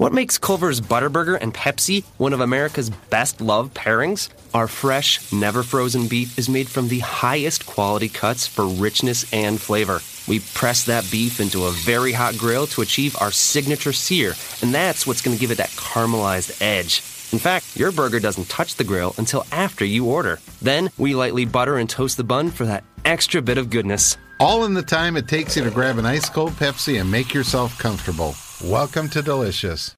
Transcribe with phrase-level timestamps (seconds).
[0.00, 4.30] What makes Culver's Butterburger and Pepsi one of America's best loved pairings?
[4.54, 9.60] Our fresh, never frozen beef is made from the highest quality cuts for richness and
[9.60, 10.00] flavor.
[10.26, 14.32] We press that beef into a very hot grill to achieve our signature sear,
[14.62, 17.02] and that's what's going to give it that caramelized edge.
[17.30, 20.38] In fact, your burger doesn't touch the grill until after you order.
[20.62, 24.16] Then we lightly butter and toast the bun for that extra bit of goodness.
[24.40, 27.34] All in the time it takes you to grab an ice cold Pepsi and make
[27.34, 28.34] yourself comfortable.
[28.64, 29.96] Welcome to Delicious.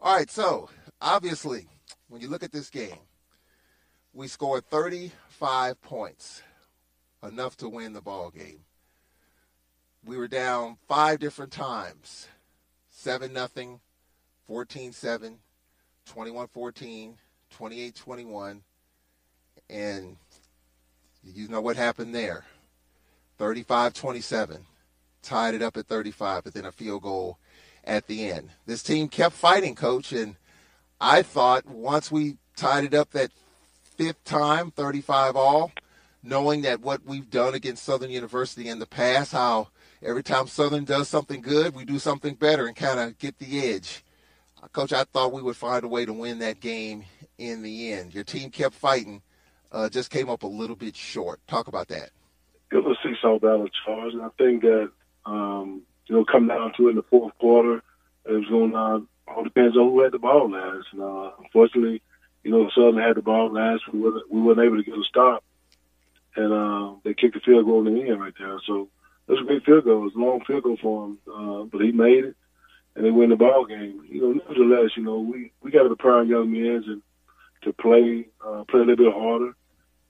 [0.00, 0.68] All right, so
[1.00, 1.68] obviously,
[2.08, 2.98] when you look at this game,
[4.12, 6.42] we scored 35 points,
[7.22, 8.64] enough to win the ball game.
[10.04, 12.26] We were down five different times
[12.90, 13.78] 7 nothing,
[14.48, 15.38] 14 7,
[16.04, 17.14] 21 14,
[17.50, 18.62] 28 21,
[19.70, 20.16] and
[21.22, 22.44] you know what happened there
[23.38, 24.66] 35 27
[25.24, 27.38] tied it up at 35, but then a field goal
[27.82, 28.50] at the end.
[28.66, 30.36] This team kept fighting, coach, and
[31.00, 33.30] I thought once we tied it up that
[33.96, 35.72] fifth time, 35 all,
[36.22, 39.68] knowing that what we've done against Southern University in the past, how
[40.02, 43.68] every time Southern does something good, we do something better and kind of get the
[43.74, 44.02] edge.
[44.62, 47.04] Uh, coach, I thought we would find a way to win that game
[47.38, 48.14] in the end.
[48.14, 49.22] Your team kept fighting,
[49.72, 51.40] uh, just came up a little bit short.
[51.46, 52.10] Talk about that.
[52.72, 54.90] It was a seesaw battle, Charles, and I think that
[55.26, 57.82] um, you know, come down to it in the fourth quarter.
[58.26, 60.86] It was going to all depends on who had the ball last.
[60.92, 62.02] And uh, unfortunately,
[62.42, 63.82] you know, Southern had the ball last.
[63.92, 65.44] We wasn't we weren't able to get a stop,
[66.36, 68.58] and uh, they kicked the field goal in the end right there.
[68.66, 68.88] So
[69.26, 70.02] it was a great field goal.
[70.02, 72.36] It was a long field goal for him, uh, but he made it,
[72.94, 74.04] and they win the ball game.
[74.08, 77.02] You know, nevertheless, you know, we we got to prepare young men and
[77.62, 79.56] to play uh, play a little bit harder,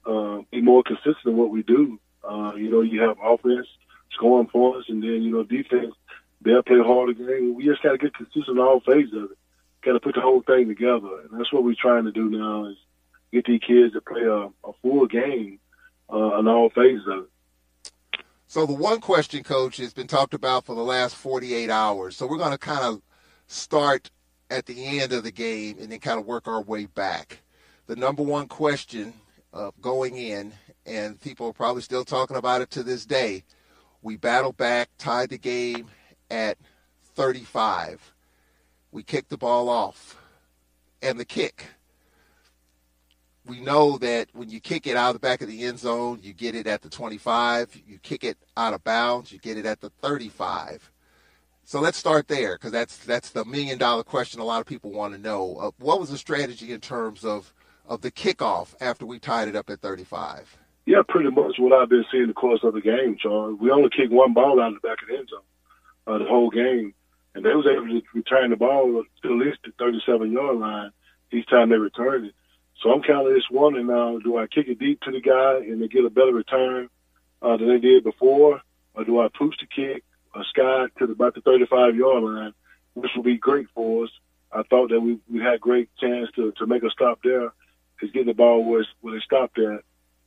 [0.06, 2.00] uh, be more consistent in what we do.
[2.28, 3.68] Uh, you know, you have offense
[4.14, 5.94] scoring points, and then you know defense.
[6.42, 7.54] They'll play hard again.
[7.54, 9.38] We just got to get consistent in all phases of it.
[9.82, 12.66] Got to put the whole thing together, and that's what we're trying to do now
[12.66, 12.76] is
[13.32, 15.58] get these kids to play a, a full game
[16.12, 17.30] uh, in all phases of it.
[18.46, 22.16] So the one question, coach, has been talked about for the last 48 hours.
[22.16, 23.02] So we're going to kind of
[23.46, 24.10] start
[24.50, 27.38] at the end of the game and then kind of work our way back.
[27.86, 29.14] The number one question
[29.52, 30.52] uh, going in,
[30.86, 33.44] and people are probably still talking about it to this day,
[34.04, 35.88] we battled back, tied the game
[36.30, 36.58] at
[37.14, 38.12] 35.
[38.92, 40.20] We kicked the ball off.
[41.02, 41.64] And the kick.
[43.46, 46.20] We know that when you kick it out of the back of the end zone,
[46.22, 47.82] you get it at the 25.
[47.86, 50.90] You kick it out of bounds, you get it at the 35.
[51.64, 54.92] So let's start there because that's that's the million dollar question a lot of people
[54.92, 55.56] want to know.
[55.56, 57.54] Uh, what was the strategy in terms of
[57.86, 60.58] of the kickoff after we tied it up at 35?
[60.86, 63.58] Yeah, pretty much what I've been seeing the course of the game, Charles.
[63.58, 65.40] We only kicked one ball out of the back of the end zone
[66.06, 66.94] uh, the whole game,
[67.34, 70.90] and they was able to return the ball to at least the 37 yard line
[71.32, 72.34] each time they returned it.
[72.82, 75.64] So I'm kind of just wondering now: do I kick it deep to the guy
[75.64, 76.88] and they get a better return
[77.40, 78.60] uh, than they did before,
[78.94, 82.52] or do I push the kick a sky to the, about the 35 yard line,
[82.94, 84.10] which would be great for us.
[84.52, 87.52] I thought that we we had great chance to to make a stop there,
[88.02, 89.80] is getting the ball where, where they stopped at.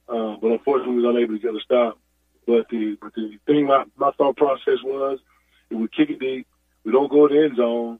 [0.09, 1.99] Uh, but unfortunately, we was unable to get a stop.
[2.45, 5.19] But the but the thing, my, my thought process was,
[5.69, 6.47] if we kick it deep,
[6.85, 7.99] we don't go to the end zone,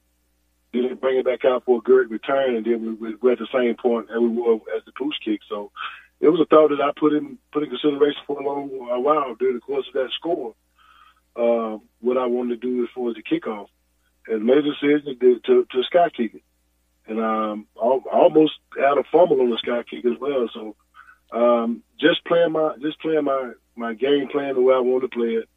[0.72, 3.38] then they bring it back out for a good return, and then we, we're at
[3.38, 5.40] the same point as we were as the push kick.
[5.48, 5.70] So
[6.20, 9.00] it was a thought that I put in put in consideration for a long a
[9.00, 10.54] while during the course of that score.
[11.36, 13.68] Uh, what I wanted to do as far as the kickoff,
[14.26, 16.42] and made a decision to, to, to sky kick it,
[17.06, 20.48] and um, I almost had a fumble on the sky kick as well.
[20.52, 20.74] So
[21.32, 25.16] um, just playing my just playing my my game plan the way I wanted to
[25.16, 25.48] play it,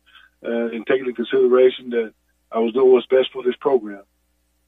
[0.46, 2.14] uh, and taking into consideration that
[2.52, 4.04] I was doing what's best for this program,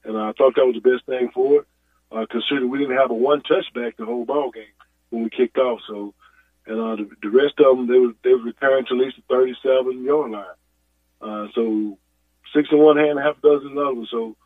[0.04, 1.66] and I thought that was the best thing for it.
[2.12, 4.64] Uh, considering we didn't have a one touchback the whole ball game
[5.10, 6.14] when we kicked off, so
[6.66, 9.16] and uh, the, the rest of them they were they were returned to at least
[9.16, 10.44] the 37 yard line.
[11.20, 11.98] Uh, so
[12.54, 14.06] six in one hand, half a dozen in the.
[14.10, 14.36] So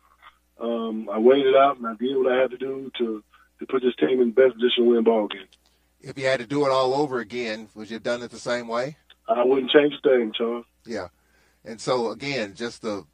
[0.59, 3.23] um, I it out and I did what I had to do to
[3.59, 5.47] to put this team in the best position to win ball game
[6.01, 8.39] if you had to do it all over again, would you have done it the
[8.39, 8.97] same way?
[9.27, 10.65] I wouldn't change a thing, Charles.
[10.85, 11.07] Yeah,
[11.63, 13.05] and so again, just the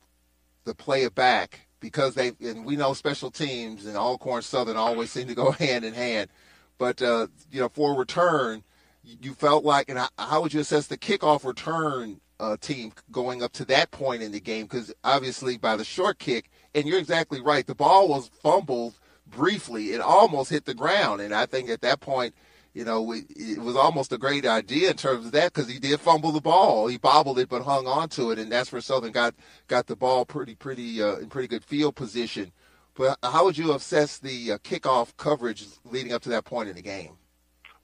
[0.64, 5.12] the play it back because they and we know special teams and Alcorn Southern always
[5.12, 6.30] seem to go hand in hand.
[6.78, 8.64] But uh, you know, for a return,
[9.04, 13.54] you felt like, and how would you assess the kickoff return uh, team going up
[13.54, 14.66] to that point in the game?
[14.66, 19.94] Because obviously, by the short kick, and you're exactly right, the ball was fumbled briefly.
[19.94, 22.34] It almost hit the ground, and I think at that point
[22.76, 25.80] you know, it, it was almost a great idea in terms of that because he
[25.80, 26.88] did fumble the ball.
[26.88, 29.34] He bobbled it, but hung on to it, and that's where Southern got
[29.68, 32.52] got the ball pretty pretty uh, in pretty good field position.
[32.94, 36.76] But how would you assess the uh, kickoff coverage leading up to that point in
[36.76, 37.14] the game?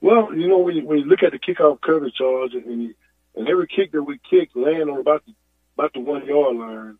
[0.02, 2.94] Well, you know, when you, when you look at the kickoff coverage, Charles, and, you,
[3.34, 5.32] and every kick that we kick land on about the,
[5.78, 6.98] about the one yard line,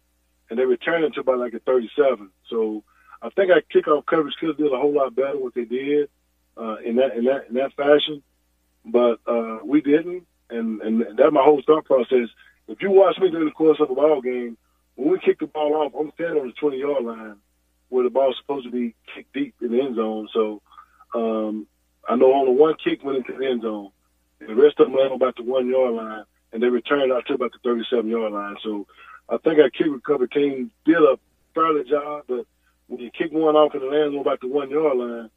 [0.48, 2.30] and they return it to about like a 37.
[2.48, 2.84] So
[3.20, 6.08] I think our kickoff coverage could have did a whole lot better what they did
[6.56, 8.22] uh, in that in that in that fashion,
[8.84, 12.28] but uh, we didn't, and and that's my whole thought process.
[12.68, 14.56] If you watch me during the course of a ball game,
[14.94, 17.36] when we kick the ball off, I'm standing on the 20 yard line
[17.88, 20.26] where the ball's supposed to be kicked deep in the end zone.
[20.32, 20.62] So
[21.14, 21.66] um,
[22.08, 23.90] I know only one kick went into the end zone,
[24.40, 27.26] and the rest of them landed about the one yard line, and they returned out
[27.26, 28.56] to about the 37 yard line.
[28.62, 28.86] So
[29.28, 31.18] I think our kick recovery team did a
[31.54, 32.46] fairly job, but
[32.86, 35.30] when you kick one off and it lands on about the one yard line,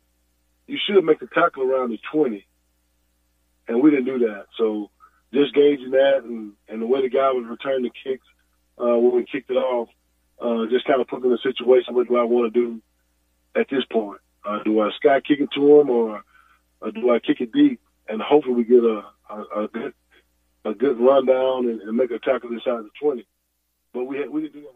[0.68, 2.46] you should make the tackle around the 20.
[3.68, 4.46] And we didn't do that.
[4.58, 4.92] So
[5.34, 8.26] just gauging that and, and the way the guy was returning the kicks
[8.78, 9.90] uh, when we kicked it off,
[10.42, 12.82] uh, just kind of put in a situation, what do I want to do
[13.56, 14.20] at this point?
[14.44, 16.24] Uh, do I sky kick it to him or,
[16.82, 17.80] or do I kick it deep?
[18.08, 19.94] And hopefully we get a, a, a good
[20.66, 23.26] a good rundown and, and make a tackle inside the 20.
[23.94, 24.74] But we had, we didn't do that.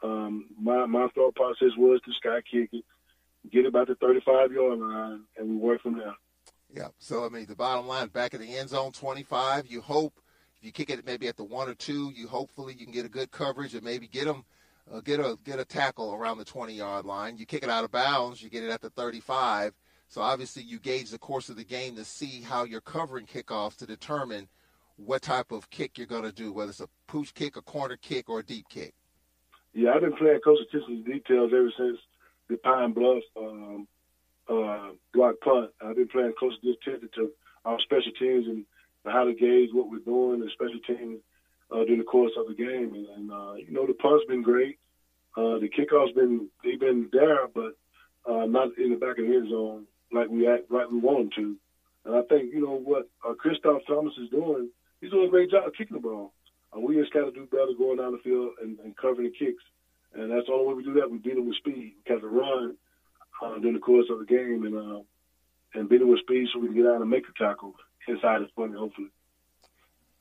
[0.00, 2.84] So um, my, my thought process was to sky kick it
[3.50, 6.14] get about the 35 yard line, and we work from there.
[6.74, 6.88] Yeah.
[6.98, 9.66] So I mean, the bottom line, back in the end zone, 25.
[9.66, 10.20] You hope
[10.56, 13.04] if you kick it maybe at the one or two, you hopefully you can get
[13.04, 14.44] a good coverage and maybe get them.
[14.92, 17.36] Uh, get a get a tackle around the 20 yard line.
[17.36, 19.74] You kick it out of bounds, you get it at the 35.
[20.08, 23.76] So obviously you gauge the course of the game to see how you're covering kickoffs
[23.76, 24.48] to determine
[24.96, 27.96] what type of kick you're going to do, whether it's a pooch kick, a corner
[27.96, 28.92] kick, or a deep kick.
[29.72, 31.98] Yeah, I've been playing close attention to details ever since
[32.52, 33.88] the Pine Bluff um,
[34.48, 35.70] uh, block punt.
[35.84, 37.30] I've been playing close attention to
[37.64, 38.64] our special teams and
[39.06, 41.20] how to gauge what we're doing, and special teams
[41.70, 42.94] uh, during the course of the game.
[42.94, 44.78] And, and uh, you know, the punt's been great.
[45.36, 47.72] Uh, the kickoff's been they've been there, but
[48.28, 51.18] uh, not in the back of the end zone like we act, like we want
[51.18, 51.56] them to.
[52.04, 54.68] And I think you know what uh, Christoph Thomas is doing.
[55.00, 56.32] He's doing a great job kicking the ball.
[56.76, 59.44] Uh, we just got to do better going down the field and, and covering the
[59.44, 59.62] kicks.
[60.14, 61.10] And that's the only way we do that.
[61.10, 61.94] We beat them with speed.
[62.08, 62.76] We have run
[63.42, 65.00] uh, during the course of the game and uh,
[65.74, 67.74] and beat them with speed so we can get out and make a tackle
[68.06, 69.08] inside the 20, hopefully.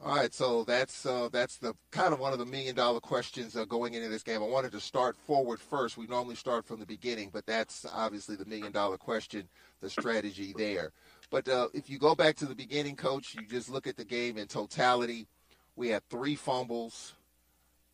[0.03, 3.55] All right, so that's uh, that's the kind of one of the million dollar questions
[3.55, 4.41] uh, going into this game.
[4.41, 5.95] I wanted to start forward first.
[5.95, 9.47] We normally start from the beginning, but that's obviously the million dollar question,
[9.79, 10.91] the strategy there.
[11.29, 14.03] But uh, if you go back to the beginning, coach, you just look at the
[14.03, 15.27] game in totality.
[15.75, 17.13] We had three fumbles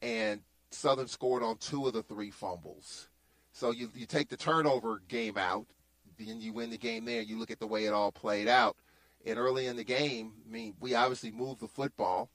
[0.02, 0.40] and
[0.72, 3.08] Southern scored on two of the three fumbles.
[3.52, 5.66] So you, you take the turnover game out,
[6.18, 7.22] then you win the game there.
[7.22, 8.76] You look at the way it all played out.
[9.26, 12.30] And early in the game, I mean, we obviously moved the football.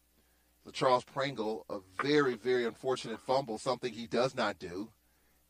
[0.64, 4.90] The Charles Pringle, a very, very unfortunate fumble, something he does not do.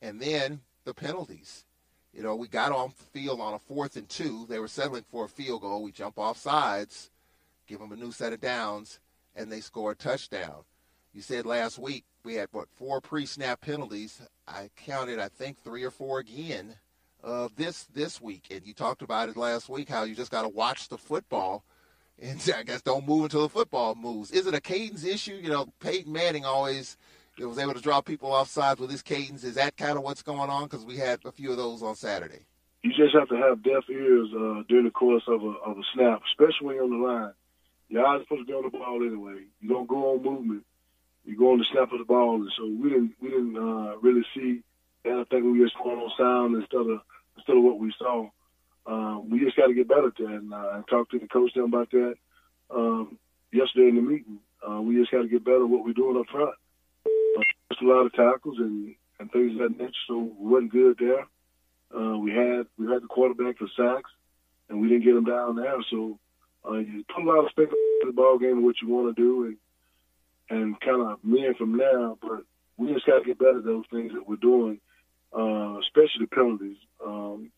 [0.01, 1.65] And then the penalties.
[2.13, 4.47] You know, we got on the field on a fourth and two.
[4.49, 5.83] They were settling for a field goal.
[5.83, 7.11] We jump off sides,
[7.67, 9.01] give them a new set of downs,
[9.35, 10.65] and they score a touchdown.
[11.15, 14.21] You said last week we had what four pre-snap penalties.
[14.47, 16.77] I counted, I think, three or four again
[17.23, 18.47] uh, this this week.
[18.51, 21.65] And you talked about it last week how you just got to watch the football,
[22.23, 24.31] and I guess don't move until the football moves.
[24.31, 25.35] Is it a cadence issue?
[25.35, 26.97] You know, Peyton Manning always
[27.39, 29.43] was able to draw people off sides with his cadence.
[29.43, 30.65] Is that kind of what's going on?
[30.65, 32.47] Because we had a few of those on Saturday.
[32.83, 35.83] You just have to have deaf ears uh, during the course of a, of a
[35.95, 37.33] snap, especially when you're on the line.
[37.89, 39.45] Your eyes are supposed to be on the ball anyway.
[39.61, 40.65] You don't go on movement
[41.25, 43.97] you go on the snap of the ball, and so we didn't we didn't uh,
[43.99, 44.63] really see
[45.05, 45.53] anything.
[45.53, 47.01] We just going on sound instead of
[47.37, 48.29] instead of what we saw.
[48.85, 51.29] Um, we just got to get better at that, and uh, I talked to the
[51.29, 52.15] coach then about that
[52.75, 53.17] um,
[53.53, 54.39] yesterday in the meeting.
[54.69, 56.55] Uh, we just got to get better at what we're doing up front.
[57.07, 60.73] Uh, just a lot of tackles and and things of that nature, so we wasn't
[60.73, 61.27] good there.
[61.95, 64.11] Uh, we had we had the quarterback for sacks,
[64.69, 65.77] and we didn't get him down there.
[65.91, 66.19] So
[66.69, 69.23] uh, you put a lot of spec in the ball game what you want to
[69.23, 69.57] do, and
[70.53, 72.19] and kind of men from now.
[72.21, 72.45] But
[72.77, 74.81] we just got to get better at those things that we're doing,
[75.37, 76.77] uh, especially the penalties.
[77.05, 77.51] Um,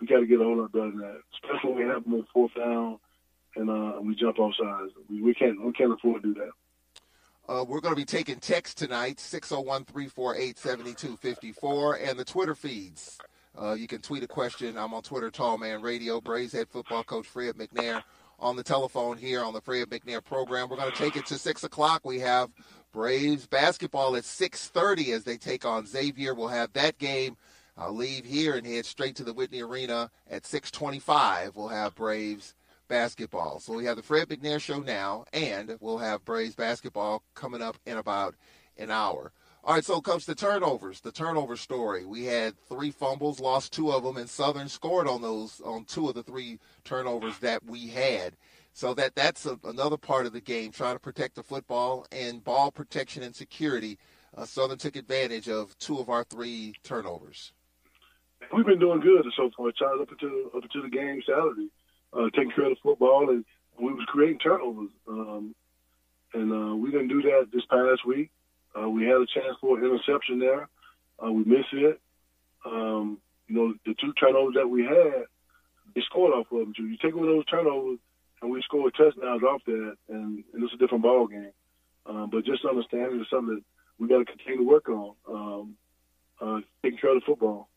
[0.00, 2.14] we got to get a whole lot better than that, especially when we have them
[2.14, 2.98] on fourth down
[3.56, 4.92] and uh, we jump off sides.
[5.08, 6.50] We, we can't we can't afford to do that.
[7.48, 13.18] Uh, we're going to be taking text tonight, 601 348 7254, and the Twitter feeds.
[13.60, 14.76] Uh, you can tweet a question.
[14.76, 16.20] I'm on Twitter, Tall Man Radio.
[16.20, 18.02] Braves head football coach Fred McNair
[18.38, 20.68] on the telephone here on the Fred McNair program.
[20.68, 22.04] We're going to take it to six o'clock.
[22.04, 22.50] We have
[22.92, 26.34] Braves basketball at six thirty as they take on Xavier.
[26.34, 27.36] We'll have that game
[27.78, 31.54] I'll leave here and head straight to the Whitney Arena at 6:25.
[31.54, 32.54] We'll have Braves
[32.88, 33.60] basketball.
[33.60, 37.76] So we have the Fred McNair show now, and we'll have Braves basketball coming up
[37.84, 38.34] in about
[38.78, 39.32] an hour.
[39.66, 42.04] All right, so comes the turnovers, the turnover story.
[42.04, 46.08] We had three fumbles, lost two of them, and Southern scored on those on two
[46.08, 48.36] of the three turnovers that we had.
[48.72, 52.44] So that that's a, another part of the game, trying to protect the football and
[52.44, 53.98] ball protection and security.
[54.36, 57.52] Uh, Southern took advantage of two of our three turnovers.
[58.54, 61.70] We've been doing good so far, Charles, up until up until the game Saturday
[62.12, 63.44] uh, taking care of the football, and
[63.80, 64.90] we was creating turnovers.
[65.08, 65.56] Um,
[66.34, 68.30] and uh, we didn't do that this past week.
[68.78, 70.68] Uh, we had a chance for an interception there.
[71.24, 72.00] Uh, we missed it.
[72.64, 73.18] Um,
[73.48, 75.24] you know, the two turnovers that we had,
[75.94, 76.74] they scored off of them.
[76.76, 77.98] You take away those turnovers,
[78.42, 81.52] and we scored touchdowns off that, and, and it's a different ball game.
[82.06, 83.64] Um, but just understanding is something that
[83.98, 85.76] we got to continue to work on, um,
[86.40, 87.68] uh, taking care of the football.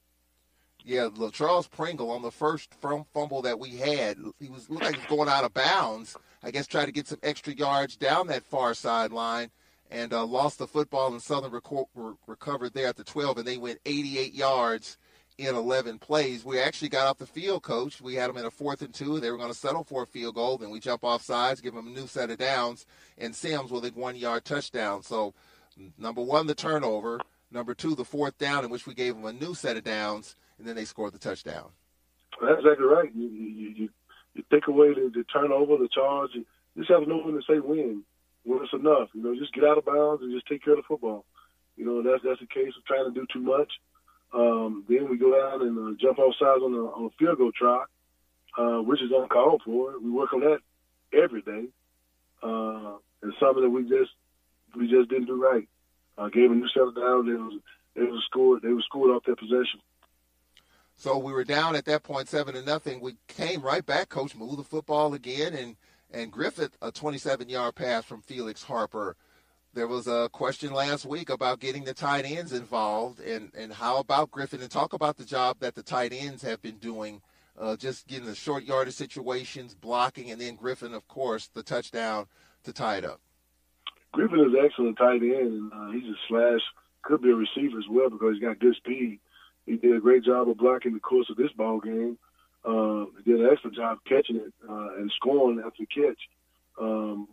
[0.84, 5.01] Yeah, Charles Pringle on the first fumble that we had, he was looked like he
[5.01, 6.15] was going out of bounds.
[6.41, 9.51] I guess trying to get some extra yards down that far sideline,
[9.89, 11.12] and uh, lost the football.
[11.12, 14.98] And Southern reco- recovered there at the 12, and they went 88 yards
[15.38, 16.43] in 11 plays.
[16.43, 18.01] We actually got off the field, coach.
[18.01, 19.19] We had them in a fourth and two.
[19.19, 20.58] They were going to settle for a field goal.
[20.58, 22.86] Then we jump off sides, give them a new set of downs,
[23.17, 25.01] and Sims with a one yard touchdown.
[25.01, 25.34] So,
[25.98, 27.22] number one, the turnover.
[27.51, 30.36] Number two, the fourth down, in which we gave them a new set of downs
[30.60, 31.69] and then they scored the touchdown.
[32.41, 33.10] That's exactly right.
[33.15, 33.89] You you, you,
[34.36, 36.46] you take away the, the turnover, the charge, and
[36.77, 38.03] just have no one to say win.
[38.43, 40.79] When it's enough, you know, just get out of bounds and just take care of
[40.79, 41.25] the football.
[41.75, 43.72] You know, that's that's the case of trying to do too much.
[44.34, 47.38] Um, then we go out and uh, jump off sides on a, on a field
[47.38, 47.84] goal try,
[48.58, 50.00] uh, which is uncalled for.
[50.00, 50.60] We work on that
[51.13, 51.67] every day,
[52.43, 54.12] uh, and something that we just
[54.75, 55.67] we just didn't do right.
[56.17, 57.27] Uh, gave a new set of downs.
[57.27, 57.60] They was
[57.96, 58.62] they was scored.
[58.62, 59.79] They was scored off that possession.
[60.96, 63.00] So we were down at that point, seven to nothing.
[63.00, 64.10] We came right back.
[64.10, 65.77] Coach moved the football again, and
[66.12, 69.16] and Griffith a 27-yard pass from Felix Harper.
[69.74, 73.98] There was a question last week about getting the tight ends involved, and and how
[73.98, 77.22] about Griffin And talk about the job that the tight ends have been doing,
[77.58, 82.25] uh, just getting the short yardage situations, blocking, and then Griffin, of course, the touchdown
[82.63, 83.22] to tie it up.
[84.12, 86.62] Griffin is excellent tight end, and uh, he's a slash,
[87.04, 89.20] could be a receiver as well because he's got good speed
[89.70, 92.18] he did a great job of blocking the course of this ball game.
[92.63, 96.20] Uh, did an excellent job catching it uh, and scoring after catch.
[96.80, 97.28] Um,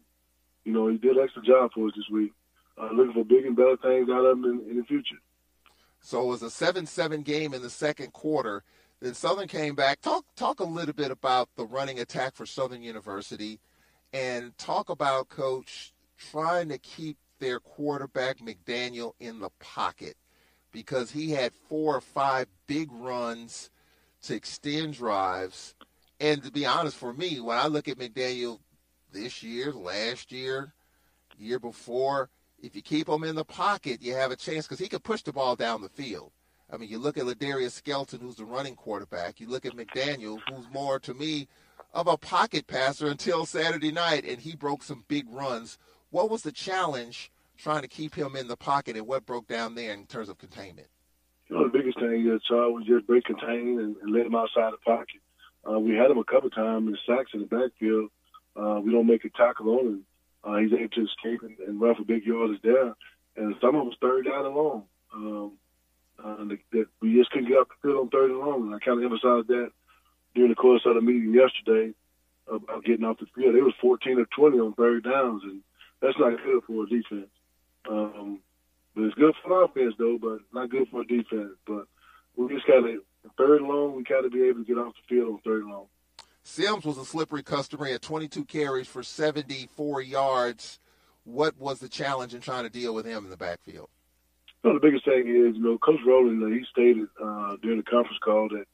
[0.64, 2.32] you know, he did an excellent job for us this week.
[2.78, 5.16] Uh, looking for big and better things out of him in, in the future.
[6.00, 8.62] So it was a 7-7 game in the second quarter.
[9.00, 10.00] Then Southern came back.
[10.00, 13.60] Talk talk a little bit about the running attack for Southern University,
[14.12, 20.16] and talk about Coach trying to keep their quarterback McDaniel in the pocket
[20.72, 23.70] because he had four or five big runs
[24.26, 25.74] to extend drives.
[26.20, 28.60] And to be honest, for me, when I look at McDaniel
[29.12, 30.72] this year, last year,
[31.38, 32.30] year before,
[32.62, 35.22] if you keep him in the pocket, you have a chance because he can push
[35.22, 36.32] the ball down the field.
[36.72, 39.38] I mean, you look at Ladarius Skelton, who's the running quarterback.
[39.38, 41.46] You look at McDaniel, who's more to me
[41.94, 45.78] of a pocket passer until Saturday night, and he broke some big runs.
[46.10, 49.74] What was the challenge trying to keep him in the pocket and what broke down
[49.74, 50.88] there in terms of containment?
[51.48, 54.34] You know, the biggest thing that Charles was just break contain and, and let him
[54.34, 55.20] outside the pocket.
[55.68, 58.10] Uh, we had him a couple times in sacks in the backfield.
[58.56, 60.04] Uh, we don't make a tackle on him.
[60.42, 62.94] Uh, he's able to escape and, and run for big yards is there.
[63.36, 64.84] And some of them third down and long.
[65.14, 65.52] Um,
[66.22, 68.66] uh, that, that we just couldn't get off the field on third and long.
[68.66, 69.70] And I kind of emphasized that
[70.34, 71.92] during the course of the meeting yesterday
[72.48, 73.54] about getting off the field.
[73.54, 75.60] It was 14 or 20 on third downs, and
[76.00, 77.30] that's not good for a defense.
[77.90, 78.40] Um,
[78.96, 81.52] but it's good for offense though, but not good for defense.
[81.66, 81.84] But
[82.34, 83.02] we just got to
[83.36, 83.94] third and long.
[83.94, 85.86] We got to be able to get off the field on third and long.
[86.42, 87.86] Sims was a slippery customer.
[87.86, 90.78] He had 22 carries for 74 yards.
[91.24, 93.88] What was the challenge in trying to deal with him in the backfield?
[94.62, 98.18] Well, the biggest thing is, you know, Coach Rollins, he stated uh, during the conference
[98.24, 98.64] call that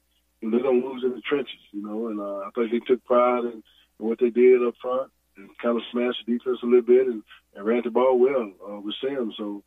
[0.40, 2.80] you know, they don't lose in the trenches, you know, and uh, I think they
[2.80, 3.62] took pride in,
[4.00, 7.06] in what they did up front and kind of smashed the defense a little bit
[7.06, 7.22] and,
[7.54, 9.32] and ran the ball well uh, with Sam.
[9.38, 9.62] So,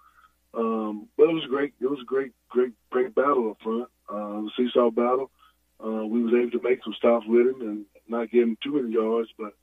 [0.56, 1.74] um, but it was great.
[1.82, 3.90] It was a great, great, great battle up front.
[4.10, 5.32] Uh, the seesaw battle.
[5.84, 8.74] Uh, we was able to make some stops with him and not give him too
[8.74, 9.54] many yards, but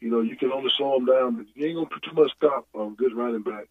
[0.00, 1.36] you know you can only slow him down.
[1.36, 3.68] But you ain't gonna put too much stop on a good running back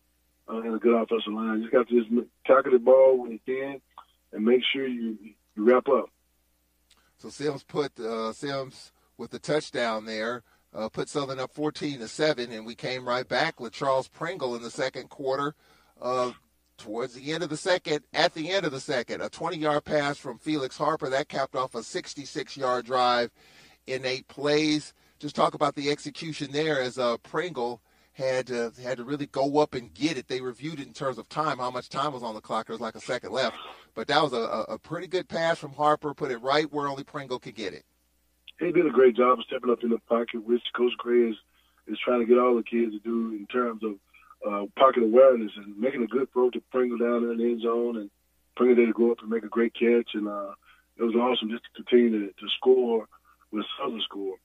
[0.49, 1.57] uh, and a good offensive line.
[1.57, 3.81] You just got to just tackle the ball when you can
[4.31, 5.17] and make sure you
[5.55, 6.09] you wrap up.
[7.17, 12.07] So Sims put uh, Sims with the touchdown there uh, put Southern up 14 to
[12.07, 15.55] seven, and we came right back with Charles Pringle in the second quarter.
[16.01, 16.31] Uh,
[16.81, 19.85] towards the end of the second, at the end of the second, a 20 yard
[19.85, 23.31] pass from Felix Harper that capped off a 66 yard drive
[23.87, 24.93] in eight plays.
[25.19, 27.81] Just talk about the execution there as uh, Pringle
[28.13, 30.27] had to, had to really go up and get it.
[30.27, 32.67] They reviewed it in terms of time, how much time was on the clock.
[32.67, 33.55] There was like a second left.
[33.93, 37.03] But that was a, a pretty good pass from Harper, put it right where only
[37.03, 37.83] Pringle could get it.
[38.59, 41.35] He did a great job of stepping up in the pocket, which Coach Gray is,
[41.87, 43.95] is trying to get all the kids to do in terms of
[44.47, 47.97] uh, pocket awareness and making a good throw to Pringle down in the end zone
[47.97, 48.09] and
[48.55, 50.09] Pringle there to go up and make a great catch.
[50.13, 50.51] And uh,
[50.97, 53.07] it was awesome just to continue to, to score
[53.51, 54.37] with Southern score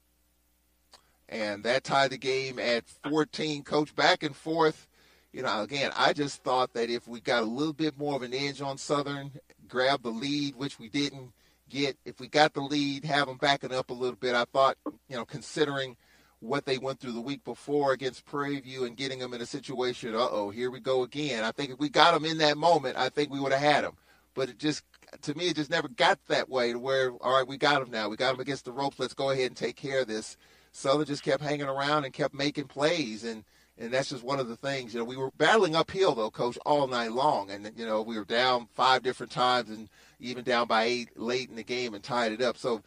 [1.29, 3.62] and that tied the game at 14.
[3.65, 4.88] Coach, back and forth.
[5.33, 8.23] You know, again, I just thought that if we got a little bit more of
[8.23, 9.33] an edge on Southern,
[9.69, 11.33] grab the lead, which we didn't
[11.69, 11.97] get.
[12.05, 14.35] If we got the lead, have them backing up a little bit.
[14.35, 14.76] I thought,
[15.09, 15.97] you know, considering
[16.40, 19.47] what they went through the week before against Prairie View and getting them in a
[19.47, 21.45] situation, uh oh, here we go again.
[21.45, 23.85] I think if we got them in that moment, I think we would have had
[23.85, 23.97] them.
[24.35, 24.85] But it just,
[25.23, 27.90] to me, it just never got that way to where, all right, we got them
[27.90, 28.11] now.
[28.11, 28.99] We got them against the ropes.
[28.99, 30.37] Let's go ahead and take care of this.
[30.73, 33.45] Southern just kept hanging around and kept making plays, and
[33.78, 34.93] and that's just one of the things.
[34.93, 38.19] You know, we were battling uphill though, coach, all night long, and you know we
[38.19, 39.88] were down five different times, and
[40.21, 42.59] even down by eight late in the game and tied it up.
[42.59, 42.83] So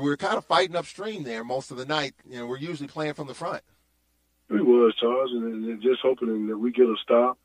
[0.00, 2.14] we were kind of fighting upstream there most of the night.
[2.28, 3.62] You know, we're usually playing from the front.
[4.48, 7.38] We was Charles, and, and just hoping that we get a stop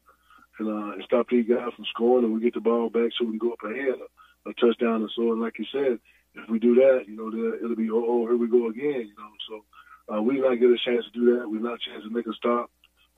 [0.59, 3.25] and, uh, and stop these guys from scoring, and we get the ball back so
[3.25, 5.31] we can go up ahead, a, a touchdown or so.
[5.31, 5.99] And like you said,
[6.35, 9.07] if we do that, you know, it'll be oh, oh here we go again.
[9.07, 11.49] You know, so uh, we not get a chance to do that.
[11.49, 12.71] We not a chance to make a stop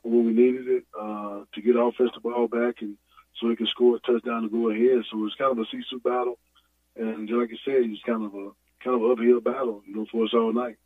[0.03, 2.97] when we needed it uh, to get our offensive ball back and
[3.39, 5.03] so we could score a touchdown to go ahead.
[5.11, 6.37] So it's kind of a seesaw battle,
[6.95, 8.51] and like I said, it's kind of a
[8.83, 10.77] kind of uphill battle, you know, for us all night.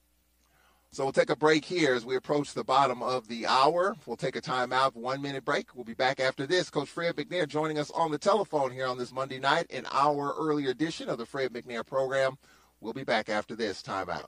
[0.92, 3.96] So we'll take a break here as we approach the bottom of the hour.
[4.06, 5.74] We'll take a timeout, one minute break.
[5.74, 6.70] We'll be back after this.
[6.70, 10.36] Coach Fred McNair joining us on the telephone here on this Monday night, an hour
[10.38, 12.38] earlier edition of the Fred McNair program.
[12.80, 14.28] We'll be back after this timeout.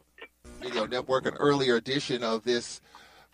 [0.60, 2.82] Video Network, an earlier edition of this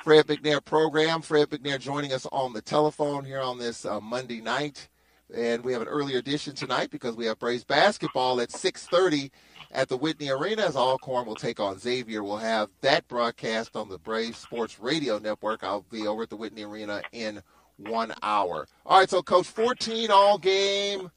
[0.04, 1.22] Fred McNair program.
[1.22, 4.90] Fred McNair joining us on the telephone here on this uh, Monday night.
[5.36, 9.32] And we have an earlier edition tonight because we have Braves basketball at 6.30
[9.72, 12.24] at the Whitney Arena as Alcorn will take on Xavier.
[12.24, 15.64] We'll have that broadcast on the Braves Sports Radio Network.
[15.64, 17.42] I'll be over at the Whitney Arena in
[17.78, 18.68] one hour.
[18.86, 21.10] All right, so Coach, 14 all game.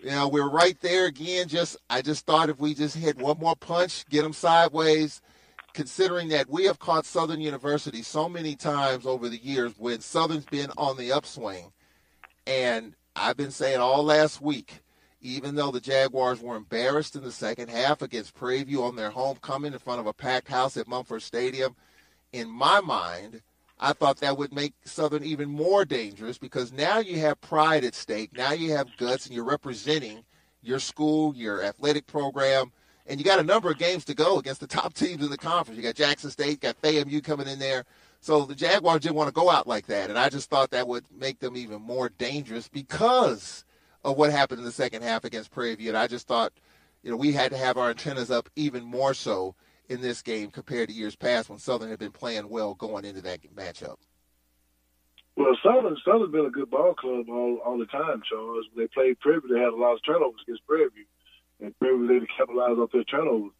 [0.00, 1.46] You know, we're right there again.
[1.46, 5.22] Just I just thought if we just hit one more punch, get them sideways,
[5.72, 10.46] considering that we have caught Southern University so many times over the years when Southern's
[10.46, 11.72] been on the upswing.
[12.46, 14.82] And I've been saying all last week,
[15.20, 19.10] even though the Jaguars were embarrassed in the second half against Prairie View on their
[19.10, 21.76] homecoming in front of a packed house at Mumford Stadium,
[22.32, 23.42] in my mind,
[23.78, 27.94] I thought that would make Southern even more dangerous because now you have pride at
[27.94, 28.30] stake.
[28.36, 30.24] Now you have guts and you're representing
[30.62, 32.72] your school, your athletic program,
[33.06, 35.36] and you got a number of games to go against the top teams in the
[35.36, 35.76] conference.
[35.76, 37.84] You got Jackson State, got FAMU coming in there.
[38.22, 40.88] So the Jaguars didn't want to go out like that, and I just thought that
[40.88, 43.64] would make them even more dangerous because
[44.04, 45.88] of what happened in the second half against Prairie View.
[45.88, 46.52] And I just thought,
[47.02, 49.54] you know, we had to have our antennas up even more so
[49.88, 53.20] in this game compared to years past when Southern had been playing well going into
[53.22, 53.96] that matchup.
[55.36, 58.66] Well, Southern Southern's been a good ball club all all the time, Charles.
[58.76, 61.04] They played Prairie View, they had a lot of turnovers against Prairie View
[61.62, 63.52] and Prairie was able to capitalize off their turnovers.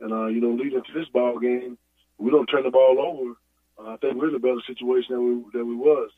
[0.00, 1.78] And uh, you know, leading to this ball game,
[2.18, 3.34] we don't turn the ball over.
[3.80, 6.10] Uh, I think we're in a better situation than we than we was.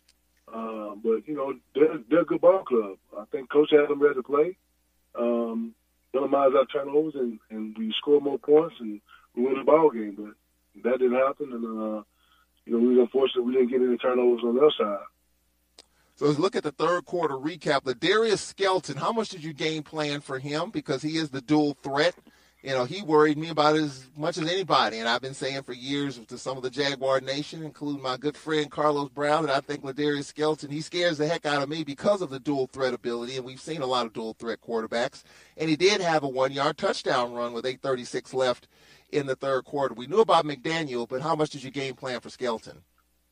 [0.53, 2.99] Uh, but you know, they're they're a good ball club.
[3.19, 4.57] I think Coach had them ready to play,
[5.19, 5.75] um,
[6.13, 9.01] minimize our turnovers, and and we score more points and
[9.35, 10.17] we win the ball game.
[10.17, 12.03] But that didn't happen, and uh,
[12.67, 15.05] you know, we was unfortunate we didn't get any turnovers on their side.
[16.17, 17.85] So let's look at the third quarter recap.
[17.85, 20.71] Ladarius Skelton, how much did you game plan for him?
[20.71, 22.15] Because he is the dual threat.
[22.63, 24.99] You know, he worried me about as much as anybody.
[24.99, 28.37] And I've been saying for years to some of the Jaguar Nation, including my good
[28.37, 31.83] friend Carlos Brown, that I think Ladarius Skelton, he scares the heck out of me
[31.83, 33.37] because of the dual threat ability.
[33.37, 35.25] And we've seen a lot of dual threat quarterbacks.
[35.57, 38.69] And he did have a one yard touchdown run with 8.36 left
[39.11, 39.95] in the third quarter.
[39.95, 42.83] We knew about McDaniel, but how much did you game plan for Skelton?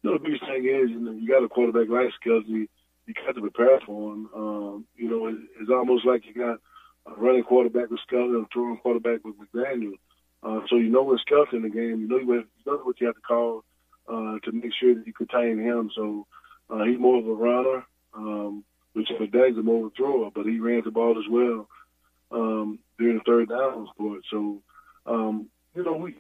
[0.03, 2.69] You know, the biggest thing is, you know, you got a quarterback like Skelton
[3.11, 4.29] you got to prepare for him.
[4.35, 6.59] Um, you know, it, it's almost like you got
[7.17, 9.95] running quarterback with Skelton and throwing quarterback with McDaniel.
[10.43, 13.07] Uh, so you know when Skelton in the game, you know, you know what you
[13.07, 13.65] have to call
[14.09, 15.91] uh, to make sure that you contain him.
[15.95, 16.27] So
[16.71, 17.85] uh, he's more of a runner,
[18.15, 21.69] um, which McDaniel's more of a thrower, but he ran the ball as well
[22.33, 24.23] um, during the third down sport.
[24.31, 24.63] So,
[25.07, 26.17] um, you know, we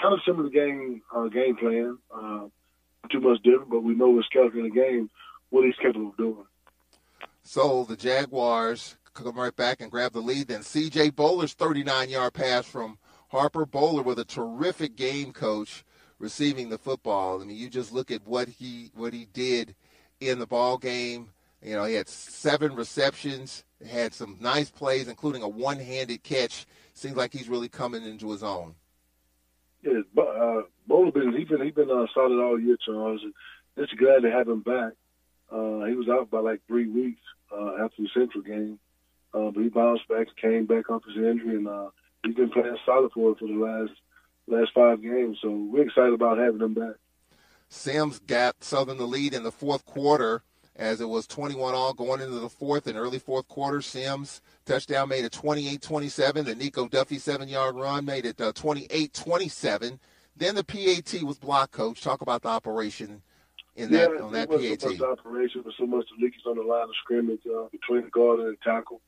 [0.00, 1.98] kind of similar game uh, game plan.
[2.14, 2.46] Uh,
[3.10, 5.10] too much different, but we know with Skelton in the game
[5.50, 6.46] what he's capable of doing.
[7.42, 10.48] So the Jaguars come right back and grab the lead.
[10.48, 11.10] Then C.J.
[11.10, 12.98] Bowler's 39 yard pass from
[13.28, 15.84] Harper Bowler with a terrific game coach
[16.18, 17.40] receiving the football.
[17.40, 19.74] I mean, you just look at what he what he did
[20.20, 21.30] in the ball game.
[21.62, 26.66] You know, he had seven receptions, had some nice plays, including a one-handed catch.
[26.92, 28.74] Seems like he's really coming into his own.
[29.82, 33.20] Yeah, uh, Bowler been he been he been uh, solid all year, Charles.
[33.78, 34.92] Just glad to have him back.
[35.50, 37.20] Uh, he was out by like three weeks
[37.52, 38.78] uh, after the Central game,
[39.34, 41.90] uh, but he bounced back, came back off his injury, and uh,
[42.24, 43.92] he's been playing solid for us for the last
[44.46, 45.38] last five games.
[45.42, 46.96] So we're excited about having him back.
[47.68, 50.42] Sims got Southern the lead in the fourth quarter
[50.76, 53.80] as it was 21 all going into the fourth and early fourth quarter.
[53.80, 56.44] Sims touchdown made it 28-27.
[56.44, 59.92] The Nico Duffy seven-yard run made it 28-27.
[59.92, 59.96] Uh,
[60.36, 61.72] then the PAT was blocked.
[61.72, 63.22] Coach, talk about the operation
[63.76, 64.80] in yeah, that on that was PAT.
[64.82, 68.02] So much operation with so much the leakage on the line of scrimmage uh, between
[68.02, 69.00] the guard and the tackle.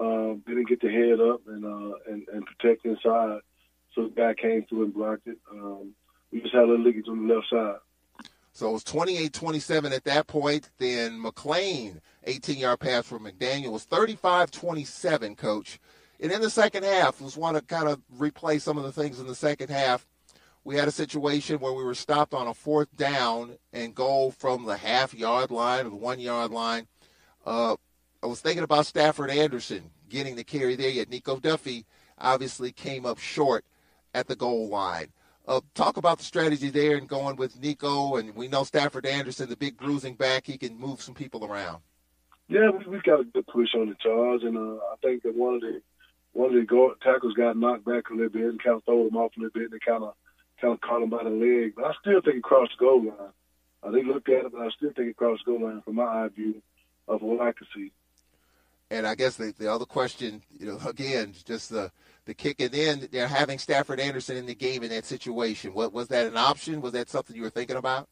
[0.00, 3.40] Um, didn't get the head up and uh, and and protect inside,
[3.94, 5.36] so the guy came through and blocked it.
[5.52, 5.92] Um,
[6.32, 7.76] we just had a little leakage on the left side.
[8.52, 10.70] So it was 28-27 at that point.
[10.78, 15.78] Then McLean, 18-yard pass from McDaniel was 35-27, coach.
[16.18, 19.20] And in the second half, just want to kind of replay some of the things
[19.20, 20.06] in the second half.
[20.64, 24.66] We had a situation where we were stopped on a fourth down and goal from
[24.66, 26.86] the half yard line or the one yard line.
[27.46, 27.76] Uh,
[28.22, 31.86] I was thinking about Stafford Anderson getting the carry there, yet Nico Duffy
[32.18, 33.64] obviously came up short
[34.14, 35.08] at the goal line.
[35.48, 39.48] Uh, talk about the strategy there and going with Nico, and we know Stafford Anderson,
[39.48, 41.78] the big bruising back, he can move some people around.
[42.48, 45.34] Yeah, we, have got a good push on the charge, and uh, I think that
[45.34, 45.80] one of the
[46.32, 49.08] one of the guard, tackles got knocked back a little bit and kind of throw
[49.08, 50.14] him off a little bit, and kind of
[50.60, 51.72] kind of caught him by the leg.
[51.74, 53.32] But I still think he crossed the goal line.
[53.82, 55.94] I think looked at it, but I still think he crossed the goal line from
[55.94, 56.60] my eye view
[57.08, 57.92] of what I could see.
[58.90, 61.92] And I guess the, the other question, you know, again, just the
[62.26, 65.72] the kick, and then they're having Stafford Anderson in the game in that situation.
[65.72, 66.80] What was that an option?
[66.80, 68.08] Was that something you were thinking about?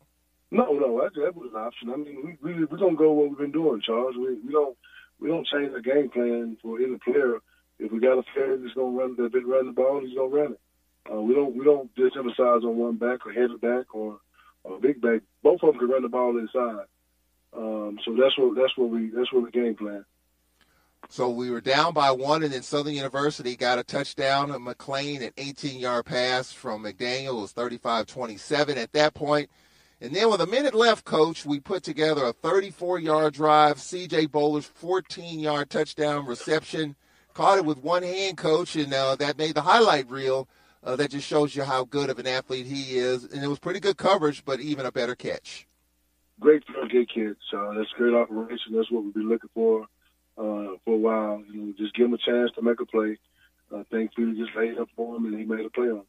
[0.51, 1.91] No, no, that, that was an option.
[1.91, 4.17] I mean, we we we're gonna go what we've been doing, Charles.
[4.17, 4.77] We we don't
[5.21, 7.39] we don't change the game plan for any player.
[7.79, 10.29] If we got a player that's gonna run, that's been running the ball, he's gonna
[10.29, 10.61] run it.
[11.13, 14.21] Uh, we don't we don't just emphasize on one back or heavy back or
[14.65, 15.21] or big back.
[15.43, 16.87] Both of them can run the ball inside.
[17.57, 20.05] Um, so that's what that's what we that's what the game plan.
[21.11, 25.23] So we were down by one, and then Southern University got a touchdown of McLean,
[25.23, 27.41] an 18-yard pass from McDaniel.
[27.41, 29.49] Was 35-27 at that point.
[30.03, 33.81] And then with a minute left, coach, we put together a 34-yard drive.
[33.81, 34.27] C.J.
[34.27, 36.95] Bowler's 14-yard touchdown reception.
[37.33, 40.47] Caught it with one hand, coach, and uh, that made the highlight reel.
[40.85, 43.25] Uh, that just shows you how good of an athlete he is.
[43.25, 45.67] And it was pretty good coverage, but even a better catch.
[46.39, 47.37] Great good catch.
[47.57, 48.75] Uh, that's great operation.
[48.75, 49.87] That's what we've been looking for
[50.39, 51.43] uh, for a while.
[51.53, 53.19] You know, just give him a chance to make a play.
[53.75, 56.03] Uh, thankfully, just laid up for him, and he made a play on.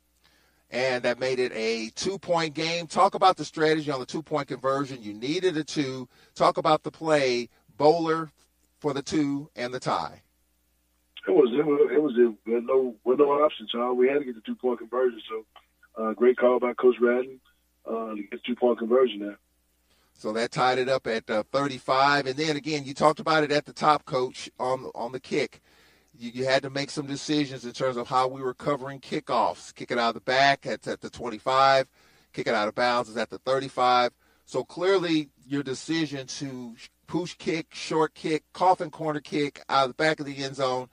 [0.72, 2.86] And that made it a two-point game.
[2.86, 5.02] Talk about the strategy on the two-point conversion.
[5.02, 6.08] You needed a two.
[6.36, 7.50] Talk about the play.
[7.76, 8.32] Bowler
[8.80, 10.22] for the two and the tie.
[11.28, 13.98] It was it was it was a, no with no option, John.
[13.98, 15.22] We had to get the two-point conversion.
[15.30, 17.40] So, uh, great call by Coach Radden
[17.86, 19.38] uh, to get two-point conversion there.
[20.20, 22.28] So that tied it up at uh, 35.
[22.28, 25.62] And then again, you talked about it at the top, coach, on on the kick.
[26.14, 29.74] You, you, had to make some decisions in terms of how we were covering kickoffs.
[29.74, 31.88] Kick it out of the back, at the 25.
[32.34, 34.12] Kick it out of bounds is at the 35.
[34.44, 36.76] So clearly, your decision to
[37.08, 40.90] push kick, short kick, coffin corner kick out of the back of the end zone,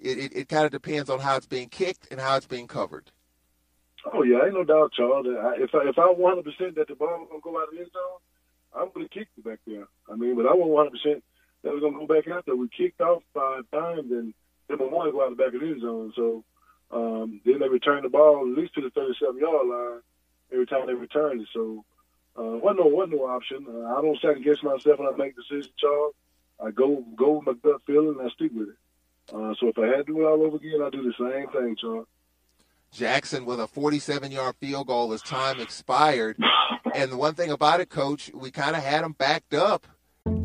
[0.00, 2.68] it, it, it kind of depends on how it's being kicked and how it's being
[2.68, 3.10] covered.
[4.14, 5.26] Oh yeah, ain't no doubt, Charles.
[5.58, 7.90] If I, if I 100 percent that the ball gonna go out of the end
[7.92, 8.20] zone,
[8.74, 9.86] I would have kick it back there.
[10.10, 11.24] I mean, but I wasn't 100 percent
[11.62, 12.56] that was gonna go back out there.
[12.56, 14.34] We kicked off five times, and
[14.68, 16.12] then we wanted to go out the back of the end zone.
[16.16, 16.44] So
[16.90, 20.00] um, then they returned the ball at least to the 37 yard line
[20.52, 21.48] every time they returned it.
[21.52, 21.84] So
[22.38, 23.66] uh, wasn't no wasn't no option.
[23.68, 26.14] Uh, I don't second guess myself when I make decisions, Charles.
[26.62, 28.76] I go go with my gut feeling and I stick with it.
[29.32, 31.48] Uh, so if I had to do it all over again, I'd do the same
[31.48, 32.06] thing, Charles.
[32.92, 36.36] Jackson with a 47 yard field goal as time expired.
[36.94, 39.86] And the one thing about it, coach, we kind of had them backed up.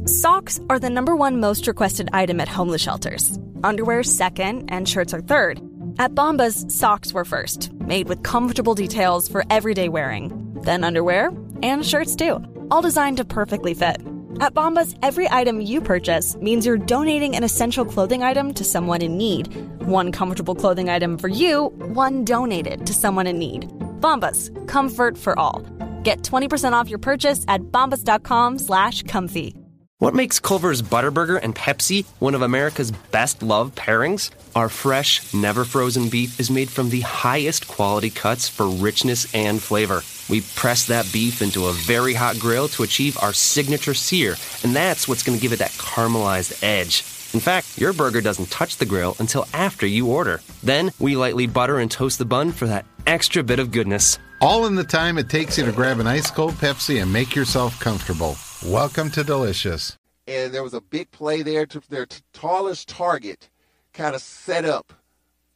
[0.06, 3.38] Socks are the number one most requested item at homeless shelters.
[3.64, 5.60] Underwear second, and shirts are third.
[5.98, 10.32] At Bombas, socks were first, made with comfortable details for everyday wearing.
[10.62, 11.32] Then underwear,
[11.64, 14.02] and shirts too, all designed to perfectly fit.
[14.40, 19.02] At Bombas, every item you purchase means you're donating an essential clothing item to someone
[19.02, 19.48] in need.
[19.88, 23.70] One comfortable clothing item for you, one donated to someone in need.
[24.00, 25.62] Bombas, comfort for all.
[26.04, 29.56] Get 20% off your purchase at bombas.com slash comfy.
[30.00, 34.30] What makes Culver's Butterburger and Pepsi one of America's best loved pairings?
[34.54, 39.62] Our fresh, never frozen beef is made from the highest quality cuts for richness and
[39.62, 40.04] flavor.
[40.30, 44.76] We press that beef into a very hot grill to achieve our signature sear, and
[44.76, 47.04] that's what's going to give it that caramelized edge.
[47.34, 50.42] In fact, your burger doesn't touch the grill until after you order.
[50.64, 54.18] Then we lightly butter and toast the bun for that extra bit of goodness.
[54.42, 57.36] All in the time it takes you to grab an ice cold Pepsi and make
[57.36, 58.38] yourself comfortable.
[58.66, 59.98] Welcome to Delicious.
[60.28, 63.50] And there was a big play there to their t- tallest target,
[63.94, 64.92] kind of set up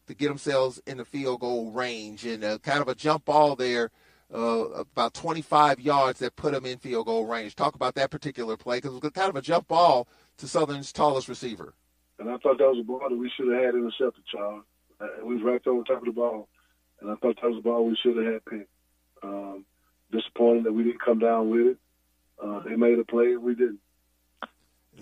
[0.08, 3.56] to get themselves in the field goal range, and uh, kind of a jump ball
[3.56, 3.90] there,
[4.34, 7.56] uh, about 25 yards that put them in field goal range.
[7.56, 10.92] Talk about that particular play because it was kind of a jump ball to Southern's
[10.92, 11.74] tallest receiver.
[12.20, 14.64] And I thought that was a ball that we should have had intercepted, Charles.
[15.00, 16.50] Uh, we there on top of the ball,
[17.00, 18.70] and I thought that was a ball we should have had picked.
[19.24, 19.66] Um,
[20.12, 21.78] disappointed that we didn't come down with it.
[22.42, 23.80] Uh, they made a play and we didn't.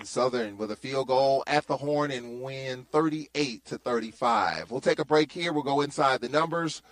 [0.04, 4.70] Southern with a field goal at the horn and win 38 to 35.
[4.70, 5.52] We'll take a break here.
[5.52, 6.84] We'll go inside the numbers.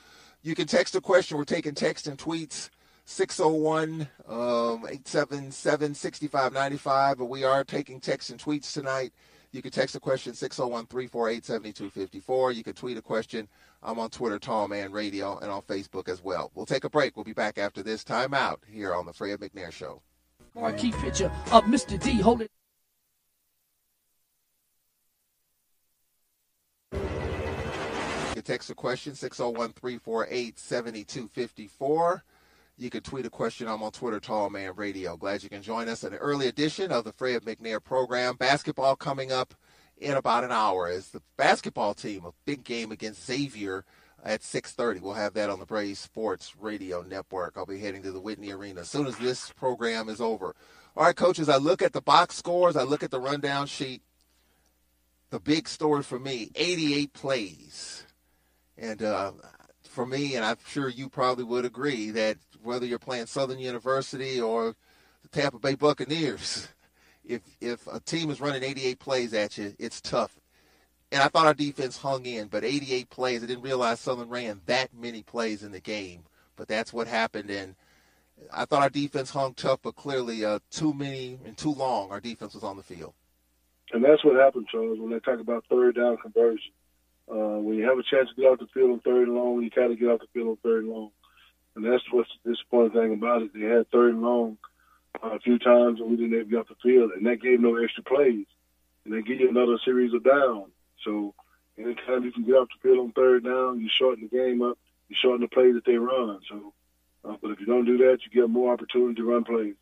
[0.45, 1.37] You can text a question.
[1.39, 2.69] We're taking text and tweets
[3.05, 7.17] 601 um, 877 6595.
[7.17, 9.11] But we are taking text and tweets tonight.
[9.51, 12.51] You can text a question 601 348 7254.
[12.51, 13.47] You can tweet a question.
[13.81, 16.51] I'm on Twitter, Tall Man Radio, and on Facebook as well.
[16.53, 17.17] We'll take a break.
[17.17, 20.03] We'll be back after this timeout here on the Fred McNair Show.
[20.53, 21.99] Marquee picture of Mr.
[21.99, 22.49] D holding.
[22.49, 22.64] You
[28.45, 32.23] text a question 601 348 7254.
[32.77, 33.67] You can tweet a question.
[33.67, 35.17] I'm on Twitter, Tall Man Radio.
[35.17, 38.35] Glad you can join us in an early edition of the Fred McNair program.
[38.35, 39.53] Basketball coming up
[39.97, 43.85] in about an hour as the basketball team, a big game against Xavier
[44.23, 45.01] at 6.30.
[45.01, 47.53] We'll have that on the Braves Sports Radio Network.
[47.55, 50.55] I'll be heading to the Whitney Arena as soon as this program is over.
[50.97, 52.75] All right, coaches, I look at the box scores.
[52.75, 54.01] I look at the rundown sheet.
[55.29, 58.05] The big story for me, 88 plays.
[58.77, 59.31] And uh,
[59.83, 64.39] for me, and I'm sure you probably would agree, that whether you're playing Southern University
[64.39, 64.75] or
[65.21, 66.67] the Tampa Bay Buccaneers,
[67.25, 70.39] if if a team is running 88 plays at you, it's tough.
[71.11, 74.61] And I thought our defense hung in, but 88 plays, I didn't realize Southern ran
[74.65, 76.23] that many plays in the game.
[76.57, 77.75] But that's what happened, and
[78.53, 82.11] I thought our defense hung tough, but clearly uh, too many and too long.
[82.11, 83.13] Our defense was on the field.
[83.91, 86.71] And that's what happened, Charles, when they talk about third down conversion.
[87.29, 89.61] Uh, when you have a chance to get off the field on third and long,
[89.61, 91.11] you got to get off the field on third and long.
[91.75, 93.53] And that's what's the disappointing thing about it.
[93.53, 94.57] They had third and long
[95.23, 97.59] uh, a few times, and we didn't even get off the field, and that gave
[97.59, 98.45] no extra plays.
[99.03, 100.71] And they give you another series of downs.
[101.03, 101.33] So
[101.77, 104.77] anytime you can get off the field on third down, you shorten the game up,
[105.09, 106.39] you shorten the play that they run.
[106.49, 106.73] So,
[107.27, 109.75] uh, but if you don't do that, you get more opportunity to run plays.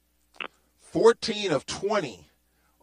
[0.80, 2.28] 14 of 20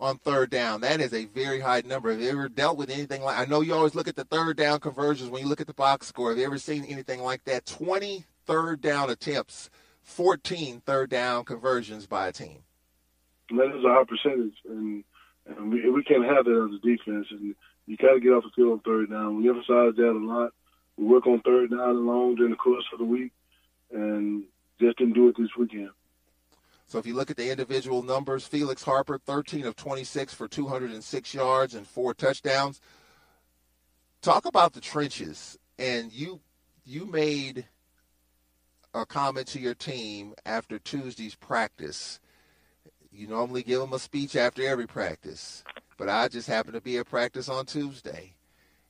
[0.00, 0.80] on third down.
[0.80, 2.10] That is a very high number.
[2.10, 4.56] Have you ever dealt with anything like I know you always look at the third
[4.56, 6.30] down conversions when you look at the box score.
[6.30, 7.66] Have you ever seen anything like that?
[7.66, 9.70] 20 third down attempts,
[10.02, 12.58] 14 third down conversions by a team.
[13.50, 15.04] That is a high percentage, and,
[15.46, 17.26] and we, we can't have that as a defense.
[17.30, 17.54] And
[17.86, 19.36] you got to get off the field on third down.
[19.36, 20.52] We emphasize that a lot.
[20.96, 23.32] We work on third down and long during the course of the week,
[23.92, 24.44] and
[24.80, 25.90] just didn't do it this weekend.
[26.90, 31.35] So if you look at the individual numbers, Felix Harper, 13 of 26 for 206
[31.35, 32.81] yards and four touchdowns.
[34.22, 36.40] Talk about the trenches, and you
[36.85, 37.68] you made
[38.92, 42.18] a comment to your team after Tuesday's practice.
[43.12, 45.62] You normally give them a speech after every practice,
[45.96, 48.35] but I just happened to be at practice on Tuesday,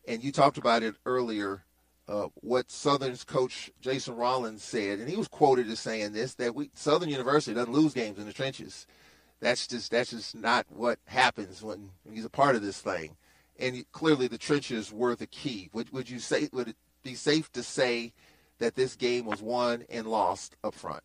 [0.09, 1.65] and you talked about it earlier.
[2.11, 6.57] Uh, what Southern's coach Jason Rollins said, and he was quoted as saying this: that
[6.57, 8.89] we Southern University doesn't lose games in the trenches.
[9.39, 13.17] That's just that's just not what happens when, he's a part of this thing.
[13.61, 15.71] And clearly, the trenches were the key.
[15.73, 18.13] Would would you say would it be safe to say
[18.59, 21.05] that this game was won and lost up front?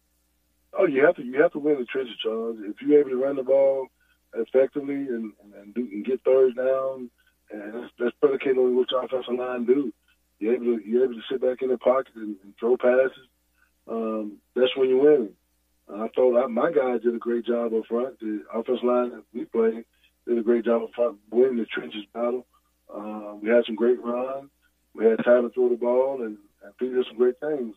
[0.74, 2.58] Oh, you have to you have to win the trenches, Charles.
[2.62, 3.90] If you're able to run the ball
[4.34, 7.12] effectively and and, and, do, and get thirds down,
[7.52, 9.94] and that's, that's predicated on what your offensive line do.
[10.40, 13.28] You're able to you're able to sit back in the pocket and, and throw passes.
[13.88, 15.34] Um, that's when you're winning.
[15.90, 18.20] I thought I, my guys did a great job up front.
[18.20, 19.86] The offensive line that we played
[20.28, 22.46] did a great job up front, winning the trenches battle.
[22.94, 24.50] Uh, we had some great runs.
[24.94, 27.76] We had time to throw the ball, and I think some great things.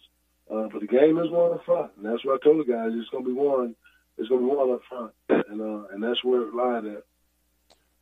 [0.51, 2.91] Uh, but the game is won up front, and that's what I told the guys.
[2.95, 3.75] It's going to be won.
[4.17, 7.05] It's going to be won up front, and uh, and that's where it lied at.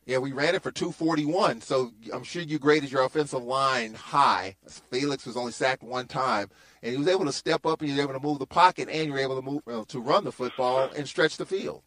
[0.07, 4.55] Yeah, we ran it for 241, so I'm sure you graded your offensive line high.
[4.89, 6.49] Felix was only sacked one time,
[6.81, 8.87] and he was able to step up and he was able to move the pocket,
[8.89, 11.83] and you were able to move uh, to run the football and stretch the field.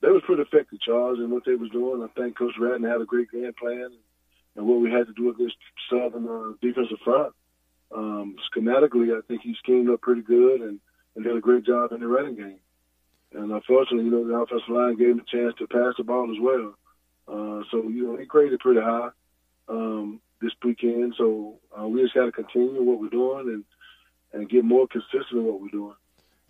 [0.00, 2.04] they was pretty effective, Charles, in what they was doing.
[2.04, 3.90] I think Coach Ratton had a great game plan
[4.54, 5.56] and what we had to do against
[5.90, 7.34] Southern uh, defensive front.
[7.92, 10.78] Um, schematically, I think he schemed up pretty good and,
[11.16, 12.60] and did a great job in the running game.
[13.32, 16.30] And unfortunately, you know, the offensive line gave him a chance to pass the ball
[16.30, 16.74] as well.
[17.28, 19.10] Uh, so, you know, he graded pretty high
[19.68, 21.14] um, this weekend.
[21.18, 23.64] So uh, we just got to continue what we're doing and,
[24.32, 25.94] and get more consistent in what we're doing.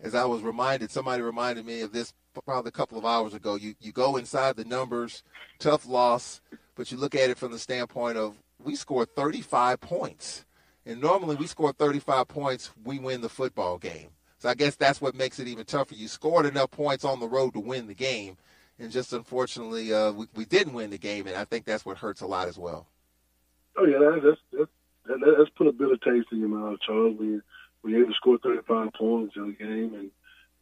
[0.01, 2.13] As I was reminded, somebody reminded me of this
[2.45, 3.55] probably a couple of hours ago.
[3.55, 5.23] You you go inside the numbers,
[5.59, 6.39] tough loss,
[6.75, 10.45] but you look at it from the standpoint of we scored 35 points.
[10.85, 14.09] And normally we score 35 points, we win the football game.
[14.39, 15.95] So I guess that's what makes it even tougher.
[15.95, 18.37] You scored enough points on the road to win the game,
[18.79, 21.97] and just unfortunately, uh, we, we didn't win the game, and I think that's what
[21.97, 22.87] hurts a lot as well.
[23.77, 24.69] Oh yeah, that's that's
[25.05, 27.17] that's, put a bit of taste in your mouth, Charles.
[27.17, 27.41] When
[27.85, 30.11] you're able to score 35 points in a game, and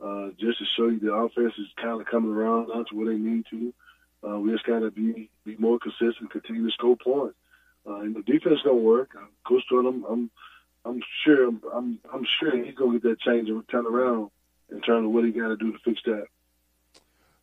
[0.04, 3.20] uh, just to show you the offense is kind of coming around to where they
[3.20, 3.74] need to.
[4.28, 7.36] Uh, we just got to be be more consistent, continue to score points.
[7.88, 9.12] Uh, and the defense gonna work.
[9.16, 10.32] Uh, Coach Jordan, I'm, I'm
[10.86, 14.32] I'm sure I'm I'm sure he's gonna get that change and turn around
[14.72, 16.28] in terms of what he got to do to fix that.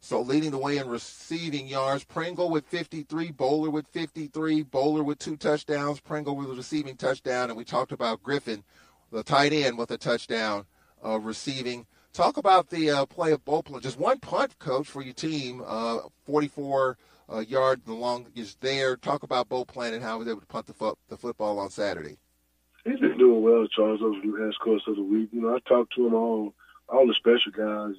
[0.04, 5.18] So leading the way in receiving yards, Pringle with 53, Bowler with 53, Bowler with
[5.18, 8.64] two touchdowns, Pringle with a receiving touchdown, and we talked about Griffin,
[9.10, 10.66] the tight end, with a touchdown
[11.02, 11.86] uh, receiving.
[12.12, 13.80] Talk about the uh, play of Beauplan.
[13.80, 15.62] Just one punt, coach, for your team.
[15.66, 16.98] Uh, 44
[17.32, 18.96] uh, yard the long is there.
[18.96, 21.70] Talk about Beauplan and how he was able to punt the, fo- the football on
[21.70, 22.18] Saturday.
[22.84, 25.30] He's been doing well, Charles, over the last course of the week.
[25.32, 26.52] You know, I talked to him all,
[26.90, 27.94] all the special guys,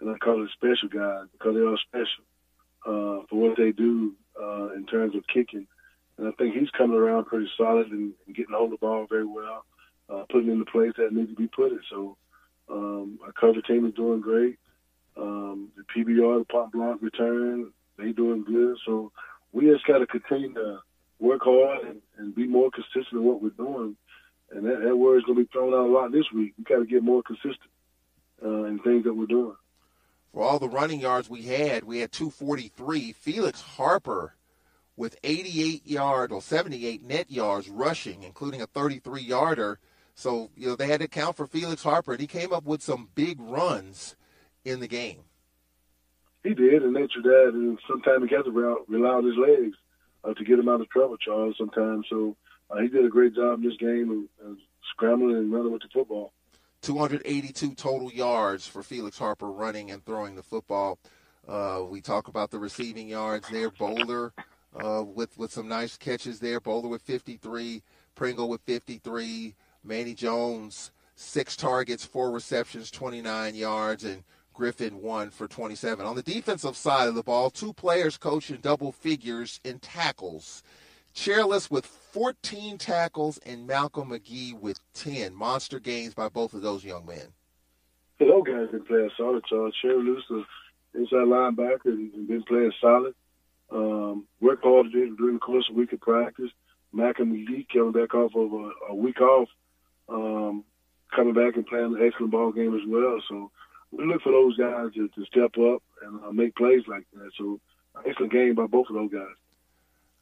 [0.00, 2.24] and I call it special guys because they're all special
[2.86, 5.66] uh, for what they do uh, in terms of kicking.
[6.18, 9.06] And I think he's coming around pretty solid and, and getting hold of the ball
[9.08, 9.64] very well,
[10.08, 11.80] uh, putting in the place that need to be put in.
[11.90, 12.16] So
[12.70, 14.58] um, our cover team is doing great.
[15.16, 18.76] Um, the PBR, the pop block return, they doing good.
[18.86, 19.12] So
[19.52, 20.80] we just got to continue to
[21.18, 23.96] work hard and, and be more consistent in what we're doing.
[24.50, 26.54] And that, that word is going to be thrown out a lot this week.
[26.58, 27.70] We got to get more consistent
[28.44, 29.56] uh, in things that we're doing.
[30.34, 33.12] For all the running yards we had, we had 243.
[33.12, 34.34] Felix Harper
[34.96, 39.78] with 88 yards or 78 net yards rushing, including a 33 yarder.
[40.16, 42.82] So, you know, they had to count for Felix Harper, and he came up with
[42.82, 44.16] some big runs
[44.64, 45.20] in the game.
[46.42, 47.54] He did, and your dad.
[47.54, 49.76] And sometimes he has to rely on his legs
[50.24, 52.06] uh, to get him out of trouble, Charles, sometimes.
[52.10, 52.36] So
[52.70, 54.56] uh, he did a great job in this game of, of
[54.90, 56.32] scrambling and running with the football.
[56.84, 60.98] 282 total yards for Felix Harper running and throwing the football.
[61.48, 63.70] Uh, we talk about the receiving yards there.
[63.70, 64.32] Bowler
[64.76, 66.60] uh, with with some nice catches there.
[66.60, 67.82] Bowler with 53,
[68.14, 75.48] Pringle with 53, Manny Jones six targets, four receptions, 29 yards, and Griffin one for
[75.48, 76.04] 27.
[76.04, 80.62] On the defensive side of the ball, two players coached in double figures in tackles.
[81.14, 85.34] Chairless with 14 tackles and Malcolm McGee with 10.
[85.34, 87.26] Monster games by both of those young men.
[88.20, 89.74] Yeah, those guys been playing solid, Charles.
[89.84, 90.44] Chairless, the
[90.94, 93.16] inside linebacker, and been playing solid.
[93.68, 96.52] Um, hard during the course of a week of practice.
[96.92, 99.48] Malcolm McGee coming back off of a, a week off,
[100.08, 100.62] um,
[101.16, 103.20] coming back and playing an excellent ball game as well.
[103.28, 103.50] So
[103.90, 107.30] we look for those guys to, to step up and uh, make plays like that.
[107.36, 107.58] So
[108.06, 109.34] excellent game by both of those guys.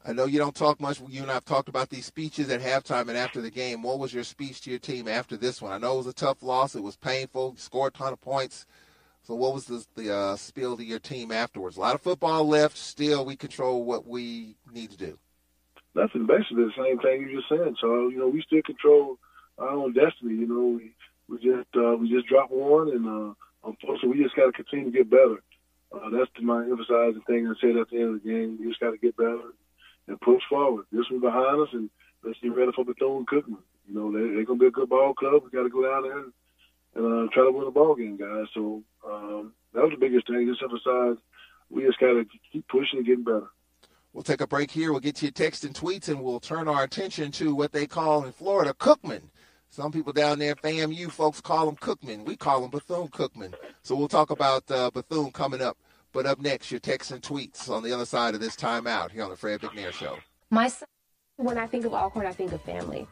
[0.05, 0.99] I know you don't talk much.
[1.07, 3.81] You and I have talked about these speeches at halftime and after the game.
[3.81, 5.71] What was your speech to your team after this one?
[5.71, 6.75] I know it was a tough loss.
[6.75, 7.53] It was painful.
[7.55, 8.65] You scored a ton of points.
[9.21, 11.77] So what was the, the uh, spiel to your team afterwards?
[11.77, 12.77] A lot of football left.
[12.77, 15.17] Still, we control what we need to do.
[15.95, 16.25] Nothing.
[16.25, 17.75] Basically, the same thing you just said.
[17.79, 19.17] So you know, we still control
[19.57, 20.35] our own destiny.
[20.35, 20.91] You know, we
[21.29, 24.91] we just uh, we just dropped one, and uh, unfortunately, we just got to continue
[24.91, 25.41] to get better.
[25.93, 28.57] Uh, that's my emphasizing thing I said at the end of the game.
[28.59, 29.53] You just got to get better
[30.07, 30.85] and push forward.
[30.91, 31.89] This was behind us, and
[32.23, 33.63] let's get ready for Bethune Cookman.
[33.87, 35.43] You know, they, they're going to be a good ball club.
[35.43, 36.33] We got to go down there and,
[36.95, 38.47] and uh, try to win a ball game, guys.
[38.53, 40.47] So um, that was the biggest thing.
[40.47, 41.17] Just emphasize
[41.69, 43.47] we just got to keep pushing and getting better.
[44.13, 44.91] We'll take a break here.
[44.91, 47.87] We'll get to your text and tweets, and we'll turn our attention to what they
[47.87, 49.23] call in Florida Cookman.
[49.69, 52.25] Some people down there, FAMU folks call them Cookman.
[52.25, 53.55] We call them Bethune Cookman.
[53.81, 55.77] So we'll talk about uh, Bethune coming up.
[56.13, 59.23] But up next, your texts and tweets on the other side of this timeout here
[59.23, 60.19] on the Fred McNair Show.
[60.51, 60.87] My son,
[61.37, 63.07] when I think of Alcorn, I think of family.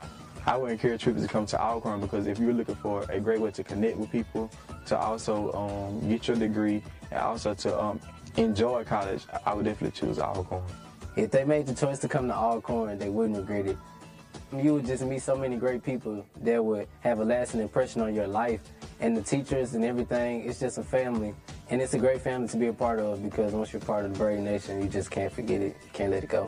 [0.45, 3.41] I would encourage people to come to Alcorn because if you're looking for a great
[3.41, 4.51] way to connect with people,
[4.85, 7.99] to also um, get your degree, and also to um,
[8.37, 10.63] enjoy college, I would definitely choose Alcorn.
[11.15, 13.77] If they made the choice to come to Alcorn, they wouldn't regret it.
[14.55, 18.13] You would just meet so many great people that would have a lasting impression on
[18.13, 18.61] your life.
[19.01, 21.33] And the teachers and everything, it's just a family.
[21.71, 24.13] And it's a great family to be a part of because once you're part of
[24.13, 26.47] the Brave Nation, you just can't forget it, can't let it go.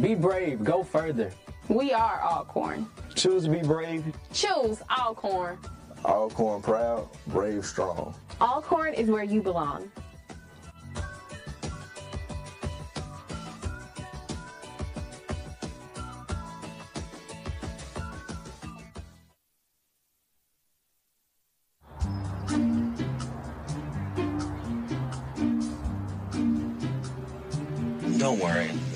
[0.00, 1.30] Be brave, go further.
[1.68, 2.88] We are Alcorn.
[3.14, 4.02] Choose to be brave.
[4.32, 5.58] Choose Alcorn.
[6.06, 8.14] Alcorn proud, brave strong.
[8.40, 9.90] Alcorn is where you belong.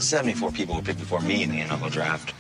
[0.09, 2.35] 74 people were picked before me in the NFL draft.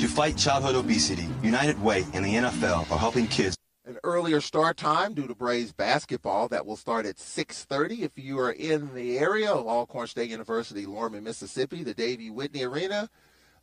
[0.00, 3.56] To fight childhood obesity, United Way and the NFL are helping kids.
[3.84, 8.04] An earlier start time due to Braves basketball that will start at 6:30.
[8.04, 12.62] If you are in the area of Alcorn State University, Lorman, Mississippi, the Davey Whitney
[12.62, 13.10] Arena,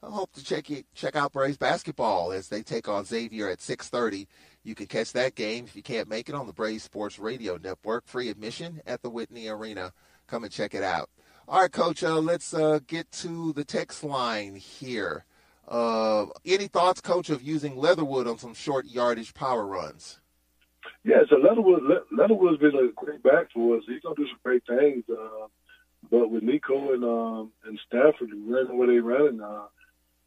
[0.03, 3.61] I hope to check it, check out Braves basketball as they take on Xavier at
[3.61, 4.27] 6:30.
[4.61, 7.55] You can catch that game if you can't make it on the Braves Sports Radio
[7.55, 8.07] Network.
[8.07, 9.93] Free admission at the Whitney Arena.
[10.27, 11.09] Come and check it out.
[11.49, 12.03] All right, Coach.
[12.03, 15.25] Uh, let's uh, get to the text line here.
[15.67, 20.19] Uh, any thoughts, Coach, of using Leatherwood on some short yardage power runs?
[21.03, 21.81] Yeah, so Leatherwood,
[22.15, 23.83] Leatherwood's been a great back for us.
[23.87, 25.03] He's gonna do some great things.
[25.09, 25.47] Uh,
[26.11, 29.65] but with Nico and um, and Stafford running where they're running, uh,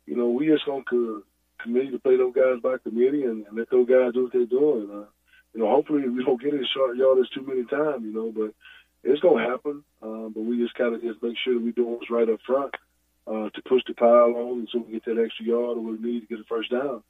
[0.06, 1.22] you know, we just gonna co-
[1.62, 4.46] committee to play those guys by committee and, and let those guys do what they're
[4.46, 4.90] doing.
[4.92, 5.06] Uh,
[5.54, 8.02] you know, hopefully we don't get in short yardage too many times.
[8.02, 8.52] You know, but
[9.02, 9.84] it's gonna happen.
[10.02, 12.40] Um, but we just kind of just make sure that we do what's right up
[12.46, 12.74] front
[13.26, 16.12] uh, to push the pile on, so we get that extra yard or what we
[16.12, 17.02] need to get a first down.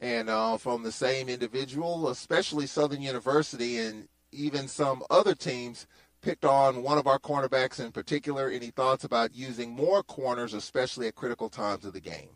[0.00, 5.86] And uh, from the same individual, especially Southern University and even some other teams
[6.20, 8.48] picked on one of our cornerbacks in particular.
[8.48, 12.30] Any thoughts about using more corners, especially at critical times of the game?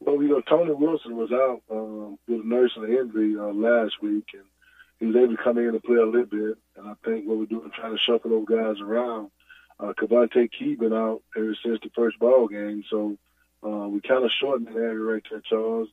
[0.00, 4.26] Well, you know, Tony Wilson was out um, with a nursing injury uh, last week,
[4.34, 4.44] and
[4.98, 6.58] he was able to come in and play a little bit.
[6.76, 9.30] And I think what we're doing, trying to shuffle those guys around.
[9.78, 13.18] Uh, Cavante Key been out ever since the first ball game, so
[13.62, 15.88] uh, we kind of shortened the area right there, Charles,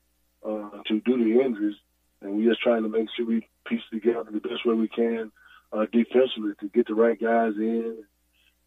[0.46, 1.76] uh, to do the injuries,
[2.22, 5.32] and we're just trying to make sure we piece together the best way we can
[5.74, 8.04] uh, defensively to get the right guys in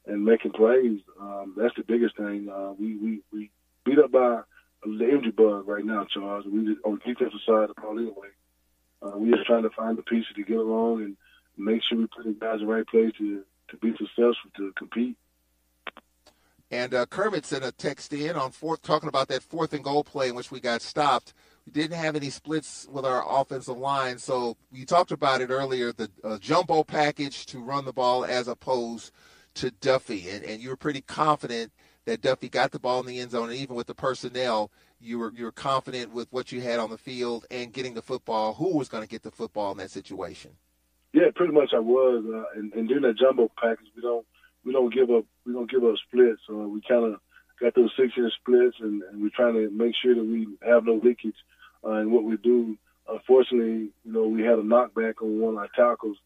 [0.07, 1.01] and making plays.
[1.21, 2.49] Um, that's the biggest thing.
[2.53, 3.51] Uh, we we we
[3.85, 4.41] beat up by
[4.85, 6.45] the injury bug right now, Charles.
[6.47, 8.29] We just, on the defensive side of the ball anyway.
[9.27, 11.17] We just trying to find the pieces to get along and
[11.57, 14.73] make sure we put the guys in the right place to to be successful to
[14.79, 15.17] compete.
[16.71, 20.05] And uh, Kermit sent a text in on fourth, talking about that fourth and goal
[20.05, 21.35] play in which we got stopped.
[21.65, 25.93] We didn't have any splits with our offensive line, so you talked about it earlier.
[25.93, 29.11] The uh, jumbo package to run the ball as opposed
[29.55, 31.73] to Duffy, and, and you were pretty confident
[32.07, 35.19] that Duffy got the ball in the end zone, and even with the personnel, you
[35.19, 38.55] were you were confident with what you had on the field and getting the football.
[38.55, 40.53] Who was going to get the football in that situation?
[41.13, 42.25] Yeah, pretty much I was.
[42.27, 44.25] Uh, and, and during that jumbo package, we don't
[44.65, 46.41] we don't give up we don't give up splits.
[46.49, 47.21] Uh, we kind of
[47.61, 50.85] got those six inch splits, and, and we're trying to make sure that we have
[50.85, 51.35] no leakage
[51.85, 52.77] uh, in what we do.
[53.09, 56.17] Unfortunately, you know, we had a knockback on one of our tackles.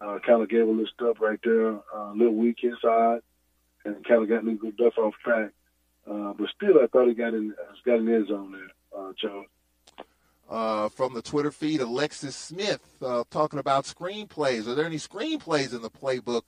[0.00, 3.20] Uh, kind of gave a little stuff right there, uh, a little weak inside,
[3.84, 5.50] and kind of got me stuff off track.
[6.10, 7.54] Uh, but still, I thought he got in
[7.84, 9.46] got the end zone there, uh, Charles.
[10.48, 14.68] Uh, from the Twitter feed, Alexis Smith uh, talking about screenplays.
[14.68, 16.42] Are there any screenplays in the playbook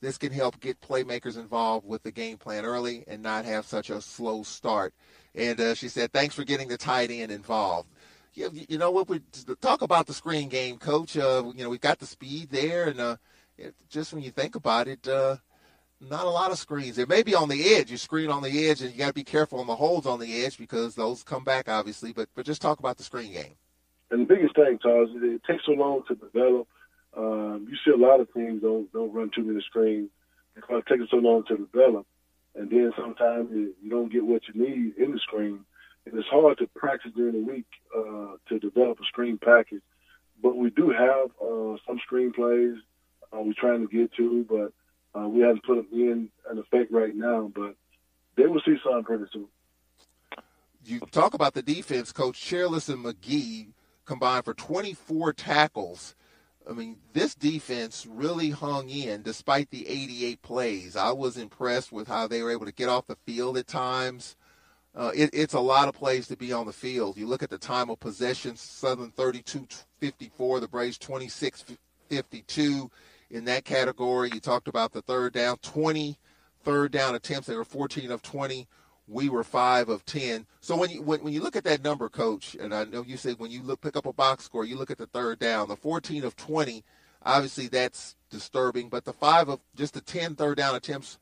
[0.00, 3.90] this can help get playmakers involved with the game plan early and not have such
[3.90, 4.94] a slow start?
[5.34, 7.88] And uh, she said, thanks for getting the tight end involved.
[8.34, 9.08] You, you know what?
[9.08, 9.20] We
[9.60, 11.18] talk about the screen game, Coach.
[11.18, 13.16] Uh, you know we've got the speed there, and uh,
[13.58, 15.36] it, just when you think about it, uh,
[16.10, 16.98] not a lot of screens.
[16.98, 17.90] It may be on the edge.
[17.90, 20.20] You screen on the edge, and you got to be careful on the holds on
[20.20, 22.12] the edge because those come back, obviously.
[22.12, 23.54] But but just talk about the screen game.
[24.10, 26.68] And the biggest thing, Charles, is it takes so long to develop.
[27.16, 30.10] Um, you see a lot of teams don't don't run too many screens
[30.54, 32.06] because it takes so long to develop,
[32.54, 35.60] and then sometimes you, you don't get what you need in the screen.
[36.04, 39.82] And it's hard to practice during the week uh, to develop a screen package.
[40.42, 42.76] But we do have uh, some screen plays
[43.32, 44.72] uh, we're trying to get to, but
[45.14, 47.74] uh, we haven't put them in an effect right now, but
[48.36, 49.48] they will see something pretty soon.
[50.84, 53.68] You talk about the defense, Coach Cheerless and McGee
[54.04, 56.14] combined for 24 tackles.
[56.68, 60.96] I mean, this defense really hung in despite the 88 plays.
[60.96, 64.36] I was impressed with how they were able to get off the field at times.
[64.94, 67.16] Uh, it, it's a lot of plays to be on the field.
[67.16, 69.66] You look at the time of possession, Southern 32
[69.98, 71.64] 54, the Braves 26
[72.08, 72.90] 52
[73.32, 74.30] in that category.
[74.32, 76.16] You talked about the third down, 20
[76.62, 77.48] third down attempts.
[77.48, 78.68] They were 14 of 20.
[79.08, 80.46] We were five of 10.
[80.60, 83.16] So when you when, when you look at that number, Coach, and I know you
[83.16, 85.68] said when you look pick up a box score, you look at the third down,
[85.68, 86.84] the 14 of 20.
[87.24, 88.88] Obviously, that's disturbing.
[88.88, 91.18] But the five of just the 10 third down attempts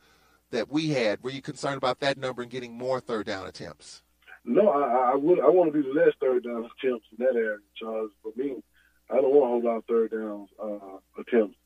[0.51, 4.03] that we had, were you concerned about that number and getting more third down attempts?
[4.45, 5.41] No, I, I would.
[5.41, 8.11] I want to do less third down attempts in that area, Charles.
[8.23, 8.63] For me,
[9.11, 11.57] I don't want whole lot of third down uh, attempts.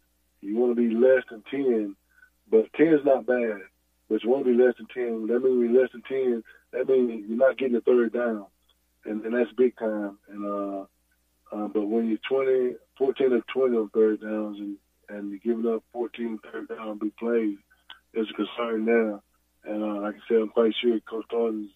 [0.45, 1.97] You want to be less than ten,
[2.51, 3.61] but ten is not bad.
[4.09, 5.27] But you want to be less than ten.
[5.29, 6.43] That means you're less than ten.
[6.73, 8.47] That means you're not getting a third down,
[9.05, 10.19] and, and that's big time.
[10.29, 10.85] And uh,
[11.53, 14.77] uh, but when you're 20, 14 or 20 on third downs, and
[15.09, 17.57] and you're giving up 14 third down big plays,
[18.13, 19.23] there's a concern now.
[19.65, 21.71] And uh, like I said, I'm quite sure Coach Thornton's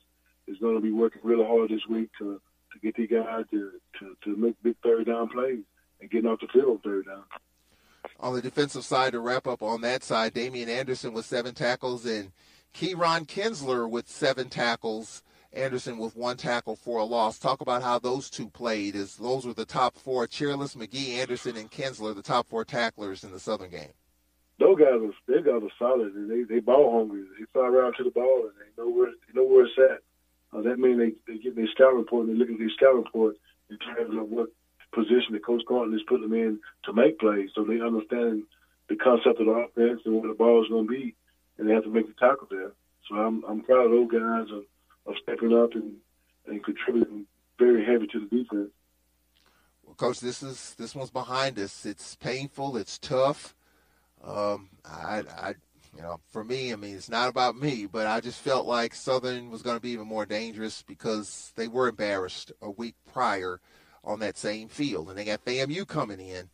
[0.46, 2.40] is going to be working really hard this week to
[2.72, 5.60] to get these guys to, to, to make big third down plays
[6.00, 7.24] and getting off the field on third down.
[8.20, 12.04] On the defensive side, to wrap up on that side, Damien Anderson with seven tackles
[12.04, 12.32] and
[12.74, 15.22] Keyron Kinsler with seven tackles.
[15.52, 17.38] Anderson with one tackle for a loss.
[17.38, 18.94] Talk about how those two played.
[18.94, 23.24] As those were the top four: Cheerless, McGee, Anderson, and Kinsler, the top four tacklers
[23.24, 23.92] in the Southern game.
[24.58, 27.22] Those guys are they guys are solid and they they ball hungry.
[27.38, 30.02] They fly around to the ball and they know where they know where it's at.
[30.52, 32.94] Uh, that means they, they get their scout report and they look at their scout
[32.94, 33.36] report
[33.70, 34.48] in terms of what
[34.92, 37.50] position that coach Thornton is putting them in to make plays.
[37.54, 38.44] So they understand
[38.88, 41.14] the concept of the offense and where the ball is going to be,
[41.58, 42.72] and they have to make the tackle there.
[43.08, 44.64] So I'm I'm proud of those guys of,
[45.06, 45.94] of stepping up and,
[46.46, 47.26] and contributing
[47.58, 48.70] very heavy to the defense.
[49.84, 51.86] Well, coach, this is this one's behind us.
[51.86, 52.76] It's painful.
[52.76, 53.54] It's tough.
[54.22, 55.54] Um, I, I
[55.96, 58.94] you know, for me, I mean, it's not about me, but I just felt like
[58.94, 63.60] Southern was going to be even more dangerous because they were embarrassed a week prior
[64.04, 66.48] on that same field, and they got FAMU coming in.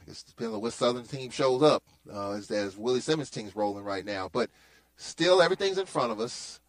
[0.00, 1.82] I guess depending on what Southern team shows up,
[2.12, 4.28] uh, as, as Willie Simmons' team's rolling right now.
[4.32, 4.50] But
[4.96, 6.60] still, everything's in front of us.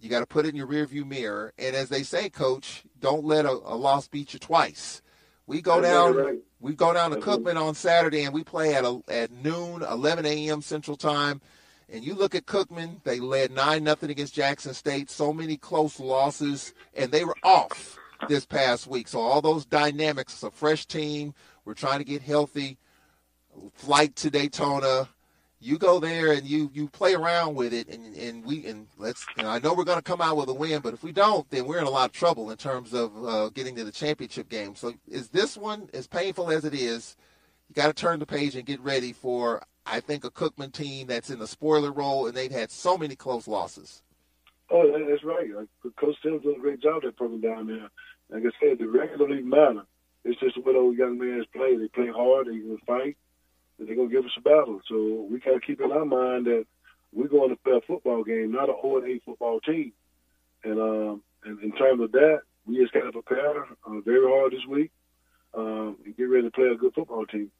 [0.00, 3.24] You got to put it in your rearview mirror, and as they say, Coach, don't
[3.24, 5.00] let a, a loss beat you twice.
[5.46, 6.40] We go down.
[6.60, 10.26] We go down to Cookman on Saturday, and we play at a, at noon, 11
[10.26, 10.62] a.m.
[10.62, 11.40] Central Time.
[11.88, 15.10] And you look at Cookman; they led nine nothing against Jackson State.
[15.10, 17.98] So many close losses, and they were off
[18.28, 19.08] this past week.
[19.08, 20.34] So all those dynamics.
[20.34, 21.34] It's a fresh team.
[21.64, 22.78] We're trying to get healthy.
[23.74, 25.08] Flight to Daytona.
[25.60, 29.24] You go there and you you play around with it, and and we and let's.
[29.38, 31.66] I know we're going to come out with a win, but if we don't, then
[31.66, 34.74] we're in a lot of trouble in terms of uh, getting to the championship game.
[34.74, 37.16] So is this one as painful as it is?
[37.68, 41.06] You got to turn the page and get ready for I think a Cookman team
[41.06, 44.02] that's in the spoiler role, and they've had so many close losses.
[44.70, 45.48] Oh, that's right.
[46.00, 47.90] Coach Sims doing a great job that program down there.
[48.32, 49.84] Like I said, the record don't even matter.
[50.24, 51.76] It's just what those young men play.
[51.76, 52.46] They play hard.
[52.46, 53.16] They can fight.
[53.78, 54.80] And they're gonna give us a battle.
[54.88, 56.64] So we gotta keep in our mind that
[57.12, 59.92] we're going to play a football game, not an 0 8 football team.
[60.64, 64.52] And um, and in terms of that, we just got to prepare uh, very hard
[64.52, 64.92] this week
[65.54, 67.50] um, and get ready to play a good football team.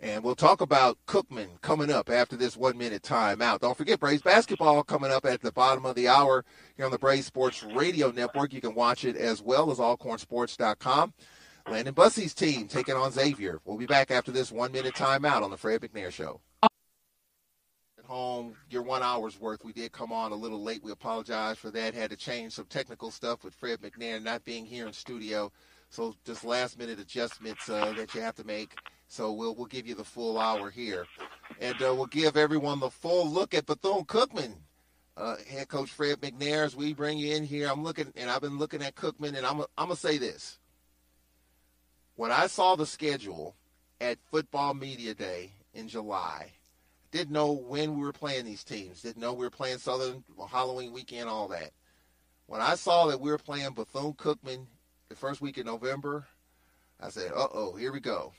[0.00, 3.60] And we'll talk about Cookman coming up after this one minute timeout.
[3.60, 6.44] Don't forget Braves basketball coming up at the bottom of the hour
[6.76, 8.52] here on the Braves Sports Radio Network.
[8.52, 11.14] You can watch it as well as alcornsports.com.
[11.68, 13.60] Landon Bussie's team taking on Xavier.
[13.64, 16.40] We'll be back after this one minute timeout on the Fred McNair Show.
[16.62, 19.64] At home, your one hour's worth.
[19.64, 20.82] We did come on a little late.
[20.84, 21.94] We apologize for that.
[21.94, 25.50] Had to change some technical stuff with Fred McNair not being here in studio.
[25.88, 28.74] So just last minute adjustments uh, that you have to make.
[29.14, 31.06] So we'll we'll give you the full hour here,
[31.60, 34.54] and uh, we'll give everyone the full look at Bethune Cookman.
[35.16, 38.40] Uh, head coach Fred McNair, as we bring you in here, I'm looking, and I've
[38.40, 40.58] been looking at Cookman, and I'm I'm gonna say this.
[42.16, 43.54] When I saw the schedule
[44.00, 46.50] at Football Media Day in July,
[47.12, 49.02] didn't know when we were playing these teams.
[49.02, 51.70] Didn't know we were playing Southern Halloween weekend, all that.
[52.46, 54.66] When I saw that we were playing Bethune Cookman
[55.08, 56.26] the first week in November,
[56.98, 58.32] I said, "Uh oh, here we go."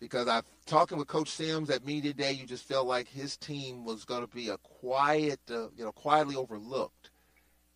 [0.00, 3.84] Because I've talking with Coach Sims at media day, you just felt like his team
[3.84, 7.10] was going to be a quiet, uh, you know, quietly overlooked.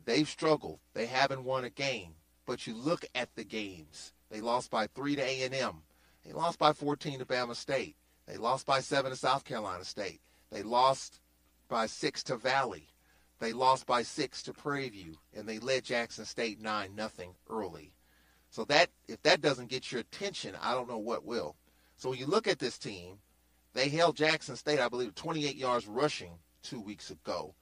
[0.05, 0.81] They've struggled.
[0.95, 2.14] They haven't won a game.
[2.47, 4.12] But you look at the games.
[4.31, 5.83] They lost by three to A and M.
[6.25, 7.97] They lost by 14 to Bama State.
[8.27, 10.21] They lost by seven to South Carolina State.
[10.51, 11.21] They lost
[11.69, 12.89] by six to Valley.
[13.39, 17.93] They lost by six to Prairie View, and they led Jackson State nine nothing early.
[18.51, 21.57] So that if that doesn't get your attention, I don't know what will.
[21.99, 23.18] So when you look at this team,
[23.74, 26.30] they held Jackson State, I believe, 28 yards rushing
[26.62, 27.55] two weeks ago.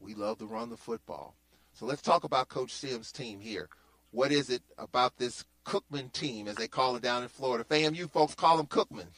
[0.00, 1.34] We love to run the football.
[1.72, 3.68] So let's talk about Coach Sims' team here.
[4.12, 7.64] What is it about this Cookman team, as they call it down in Florida?
[7.64, 9.08] FAMU folks call them Cookman.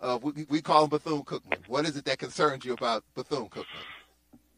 [0.00, 1.66] Uh, we, we call them Bethune Cookman.
[1.66, 3.66] What is it that concerns you about Bethune Cookman?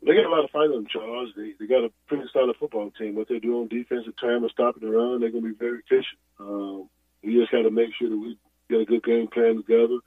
[0.06, 1.30] They got a lot of fight on Charles.
[1.36, 3.14] They they got a pretty solid football team.
[3.14, 5.78] What they do on defensive time of stopping the run, they're going to be very
[5.78, 6.18] efficient.
[6.38, 6.88] Um,
[7.22, 8.36] we just got to make sure that we
[8.72, 9.98] get a good game plan together.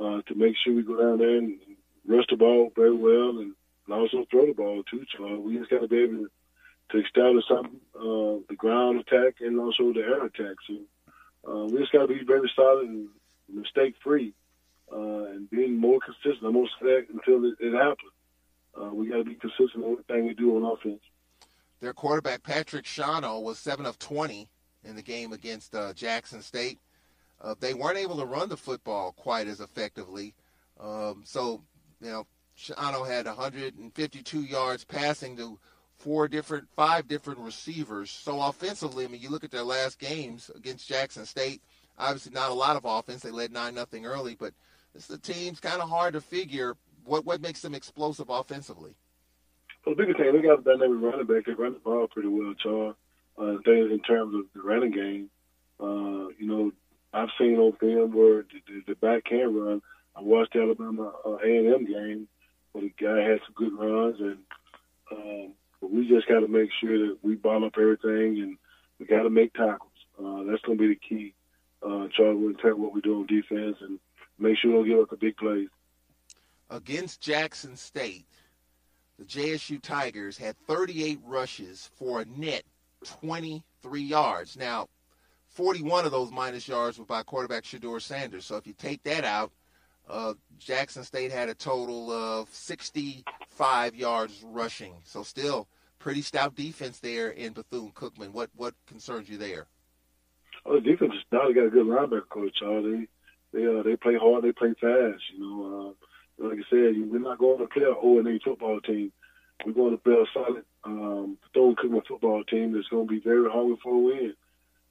[0.00, 1.58] uh, to make sure we go down there and
[2.06, 3.54] rush the ball very well and,
[3.86, 5.04] and also throw the ball too.
[5.16, 6.30] So we just got to be able to,
[6.92, 10.56] to establish something, uh, the ground attack and also the air attack.
[10.66, 10.74] So
[11.50, 13.08] uh, we just got to be very solid and
[13.52, 14.32] mistake free
[14.92, 16.44] uh, and being more consistent.
[16.44, 18.12] I'm that until it, it happens.
[18.80, 21.02] Uh, we got to be consistent in everything we do on offense.
[21.80, 24.48] Their quarterback Patrick Shano was seven of 20
[24.84, 26.78] in the game against uh, Jackson State.
[27.40, 30.34] Uh, they weren't able to run the football quite as effectively.
[30.78, 31.62] Um, so,
[32.00, 32.26] you know,
[32.58, 35.58] Shano had 152 yards passing to
[35.96, 38.10] four different, five different receivers.
[38.10, 41.62] So offensively, I mean, you look at their last games against Jackson State.
[41.98, 43.22] Obviously, not a lot of offense.
[43.22, 44.52] They led nine nothing early, but
[45.08, 48.94] the team's kind of hard to figure what what makes them explosive offensively.
[49.84, 51.46] Well, the biggest thing they got a dynamic running back.
[51.46, 52.96] They run the ball pretty well, Charles.
[53.38, 55.30] Uh, things in terms of the running game.
[55.78, 56.72] Uh, you know,
[57.12, 59.82] I've seen on film where the, the, the back can run.
[60.16, 62.28] I watched the Alabama uh, A&M game
[62.72, 64.38] where the guy had some good runs, and
[65.10, 68.56] um, but we just got to make sure that we ball up everything, and
[68.98, 69.90] we got to make tackles.
[70.18, 71.34] Uh, that's going to be the key.
[71.82, 73.98] Uh, Charlie, tell what we do on defense and
[74.38, 75.68] make sure we don't give up the big plays.
[76.68, 78.26] Against Jackson State,
[79.18, 82.62] the JSU Tigers had 38 rushes for a net
[83.22, 84.56] 23 yards.
[84.56, 84.88] Now,
[85.50, 88.44] 41 of those minus yards were by quarterback Shedeur Sanders.
[88.44, 89.52] So if you take that out,
[90.08, 94.94] uh, Jackson State had a total of 65 yards rushing.
[95.04, 98.32] So still pretty stout defense there in Bethune Cookman.
[98.32, 99.66] What what concerns you there?
[100.66, 102.54] Oh, the defense now they got a good linebacker coach.
[102.58, 103.08] Charlie.
[103.52, 105.22] They uh, they play hard, they play fast.
[105.34, 105.94] You know,
[106.40, 109.12] uh, like I said, we're not going to play an O and A football team.
[109.66, 113.20] We're going to play a solid um, Bethune Cookman football team that's going to be
[113.20, 114.34] very hungry for a win.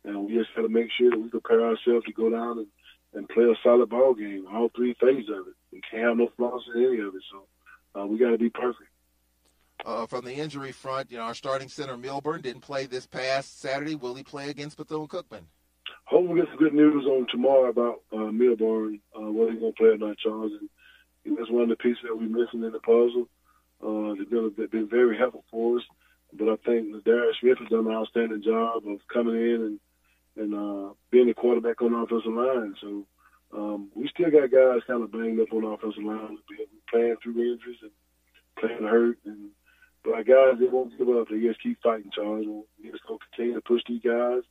[0.05, 2.67] And we just got to make sure that we prepare ourselves to go down and,
[3.13, 5.53] and play a solid ball game, all three phases of it.
[5.71, 7.23] We can't have no flaws in any of it.
[7.31, 8.89] So uh, we got to be perfect.
[9.85, 13.61] Uh, from the injury front, you know, our starting center Milburn didn't play this past
[13.61, 13.95] Saturday.
[13.95, 15.43] Will he play against Bethune Cookman?
[16.05, 19.73] Hopefully, we get some good news on tomorrow about uh, Milburn, uh, whether he's going
[19.73, 20.51] to play or not, Charles.
[20.59, 20.69] And
[21.23, 23.29] you know, that's one of the pieces that we're missing in the puzzle.
[23.81, 25.83] Uh, they've been, they've been very helpful for us.
[26.33, 29.79] But I think Darius Smith has done an outstanding job of coming in and
[30.39, 32.75] and uh, being the quarterback on the offensive line.
[32.81, 33.05] So
[33.55, 36.37] um, we still got guys kind of banged up on the offensive line.
[36.49, 37.91] We're playing through injuries and
[38.57, 39.17] playing hurt.
[39.25, 39.49] And
[40.03, 41.27] but our guys, they won't give up.
[41.29, 42.45] They just keep fighting, Charles.
[42.81, 44.43] We just to continue to push these guys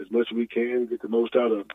[0.00, 1.68] as much as we can get the most out of them.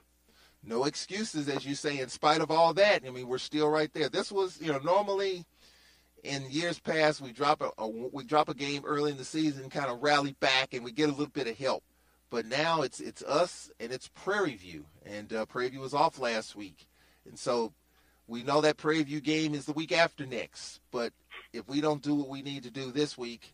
[0.63, 1.99] No excuses, as you say.
[1.99, 4.09] In spite of all that, I mean, we're still right there.
[4.09, 5.45] This was, you know, normally
[6.23, 9.69] in years past we drop a, a we drop a game early in the season,
[9.69, 11.83] kind of rally back, and we get a little bit of help.
[12.31, 16.17] But now it's it's us and it's Prairie View, and uh, Prairie View was off
[16.17, 16.87] last week,
[17.27, 17.73] and so
[18.25, 20.79] we know that Prairie View game is the week after next.
[20.91, 21.11] But
[21.51, 23.53] if we don't do what we need to do this week,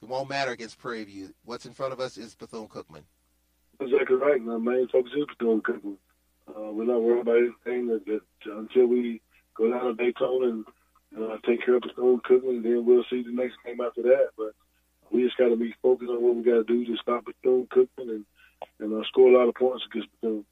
[0.00, 1.34] it won't matter against Prairie View.
[1.44, 3.02] What's in front of us is Bethune Cookman.
[3.80, 4.40] Exactly right.
[4.40, 5.96] My main focus is Bethune Cookman.
[6.48, 9.20] Uh, we're not worried about anything that, that until we
[9.56, 10.64] go down to Daytona and
[11.18, 14.28] uh, take care of Bethune Cookman, then we'll see the next game after that.
[14.36, 14.54] But
[15.14, 17.68] we just got to be focused on what we got to do to stop Bethune
[17.68, 18.24] Cookman and
[18.80, 20.44] and uh, score a lot of points against Bethune.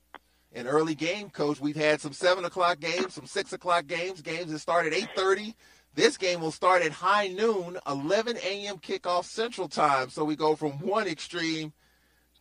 [0.55, 1.61] An early game, coach.
[1.61, 5.09] We've had some seven o'clock games, some six o'clock games, games that start at eight
[5.17, 5.57] thirty.
[5.95, 8.79] This game will start at high noon, 11 a.m.
[8.79, 10.09] kickoff Central Time.
[10.09, 11.75] So we go from one extreme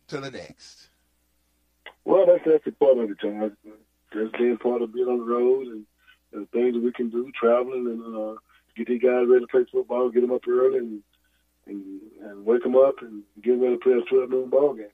[0.08, 0.88] to the next.
[2.06, 3.56] Well, that's that's a part of it, John.
[4.14, 5.84] That's being part of being on the road and,
[6.32, 8.38] and things that we can do, traveling and uh,
[8.76, 11.02] get these guys ready to play football, get them up early and
[11.66, 14.86] and, and wake them up and get ready to play a 12 noon ball game.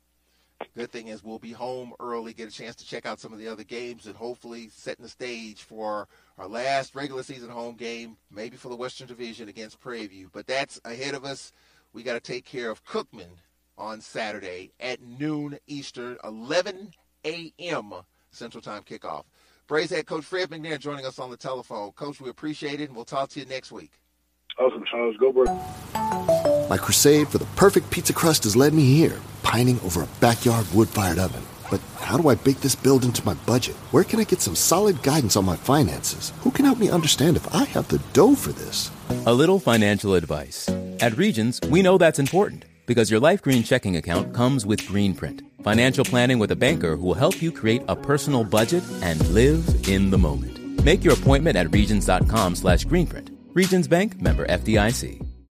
[0.77, 3.39] Good thing is we'll be home early, get a chance to check out some of
[3.39, 8.17] the other games, and hopefully setting the stage for our last regular season home game,
[8.31, 10.31] maybe for the Western Division against Prairie View.
[10.33, 11.53] But that's ahead of us.
[11.93, 13.39] We got to take care of Cookman
[13.77, 16.93] on Saturday at noon Eastern, 11
[17.25, 17.93] a.m.
[18.31, 19.25] Central Time kickoff.
[19.67, 21.93] Braves head coach Fred McNair joining us on the telephone.
[21.93, 23.93] Coach, we appreciate it, and we'll talk to you next week.
[24.59, 25.17] Awesome, Charles.
[25.19, 26.48] Go, Braves.
[26.69, 30.67] My crusade for the perfect pizza crust has led me here, pining over a backyard
[30.75, 31.43] wood fired oven.
[31.71, 33.75] But how do I bake this build into my budget?
[33.91, 36.33] Where can I get some solid guidance on my finances?
[36.41, 38.91] Who can help me understand if I have the dough for this?
[39.25, 40.69] A little financial advice.
[41.01, 45.41] At Regions, we know that's important because your Life Green checking account comes with Greenprint,
[45.63, 49.89] financial planning with a banker who will help you create a personal budget and live
[49.89, 50.85] in the moment.
[50.85, 53.29] Make your appointment at regions.com slash greenprint.
[53.55, 55.28] Regions Bank member FDIC.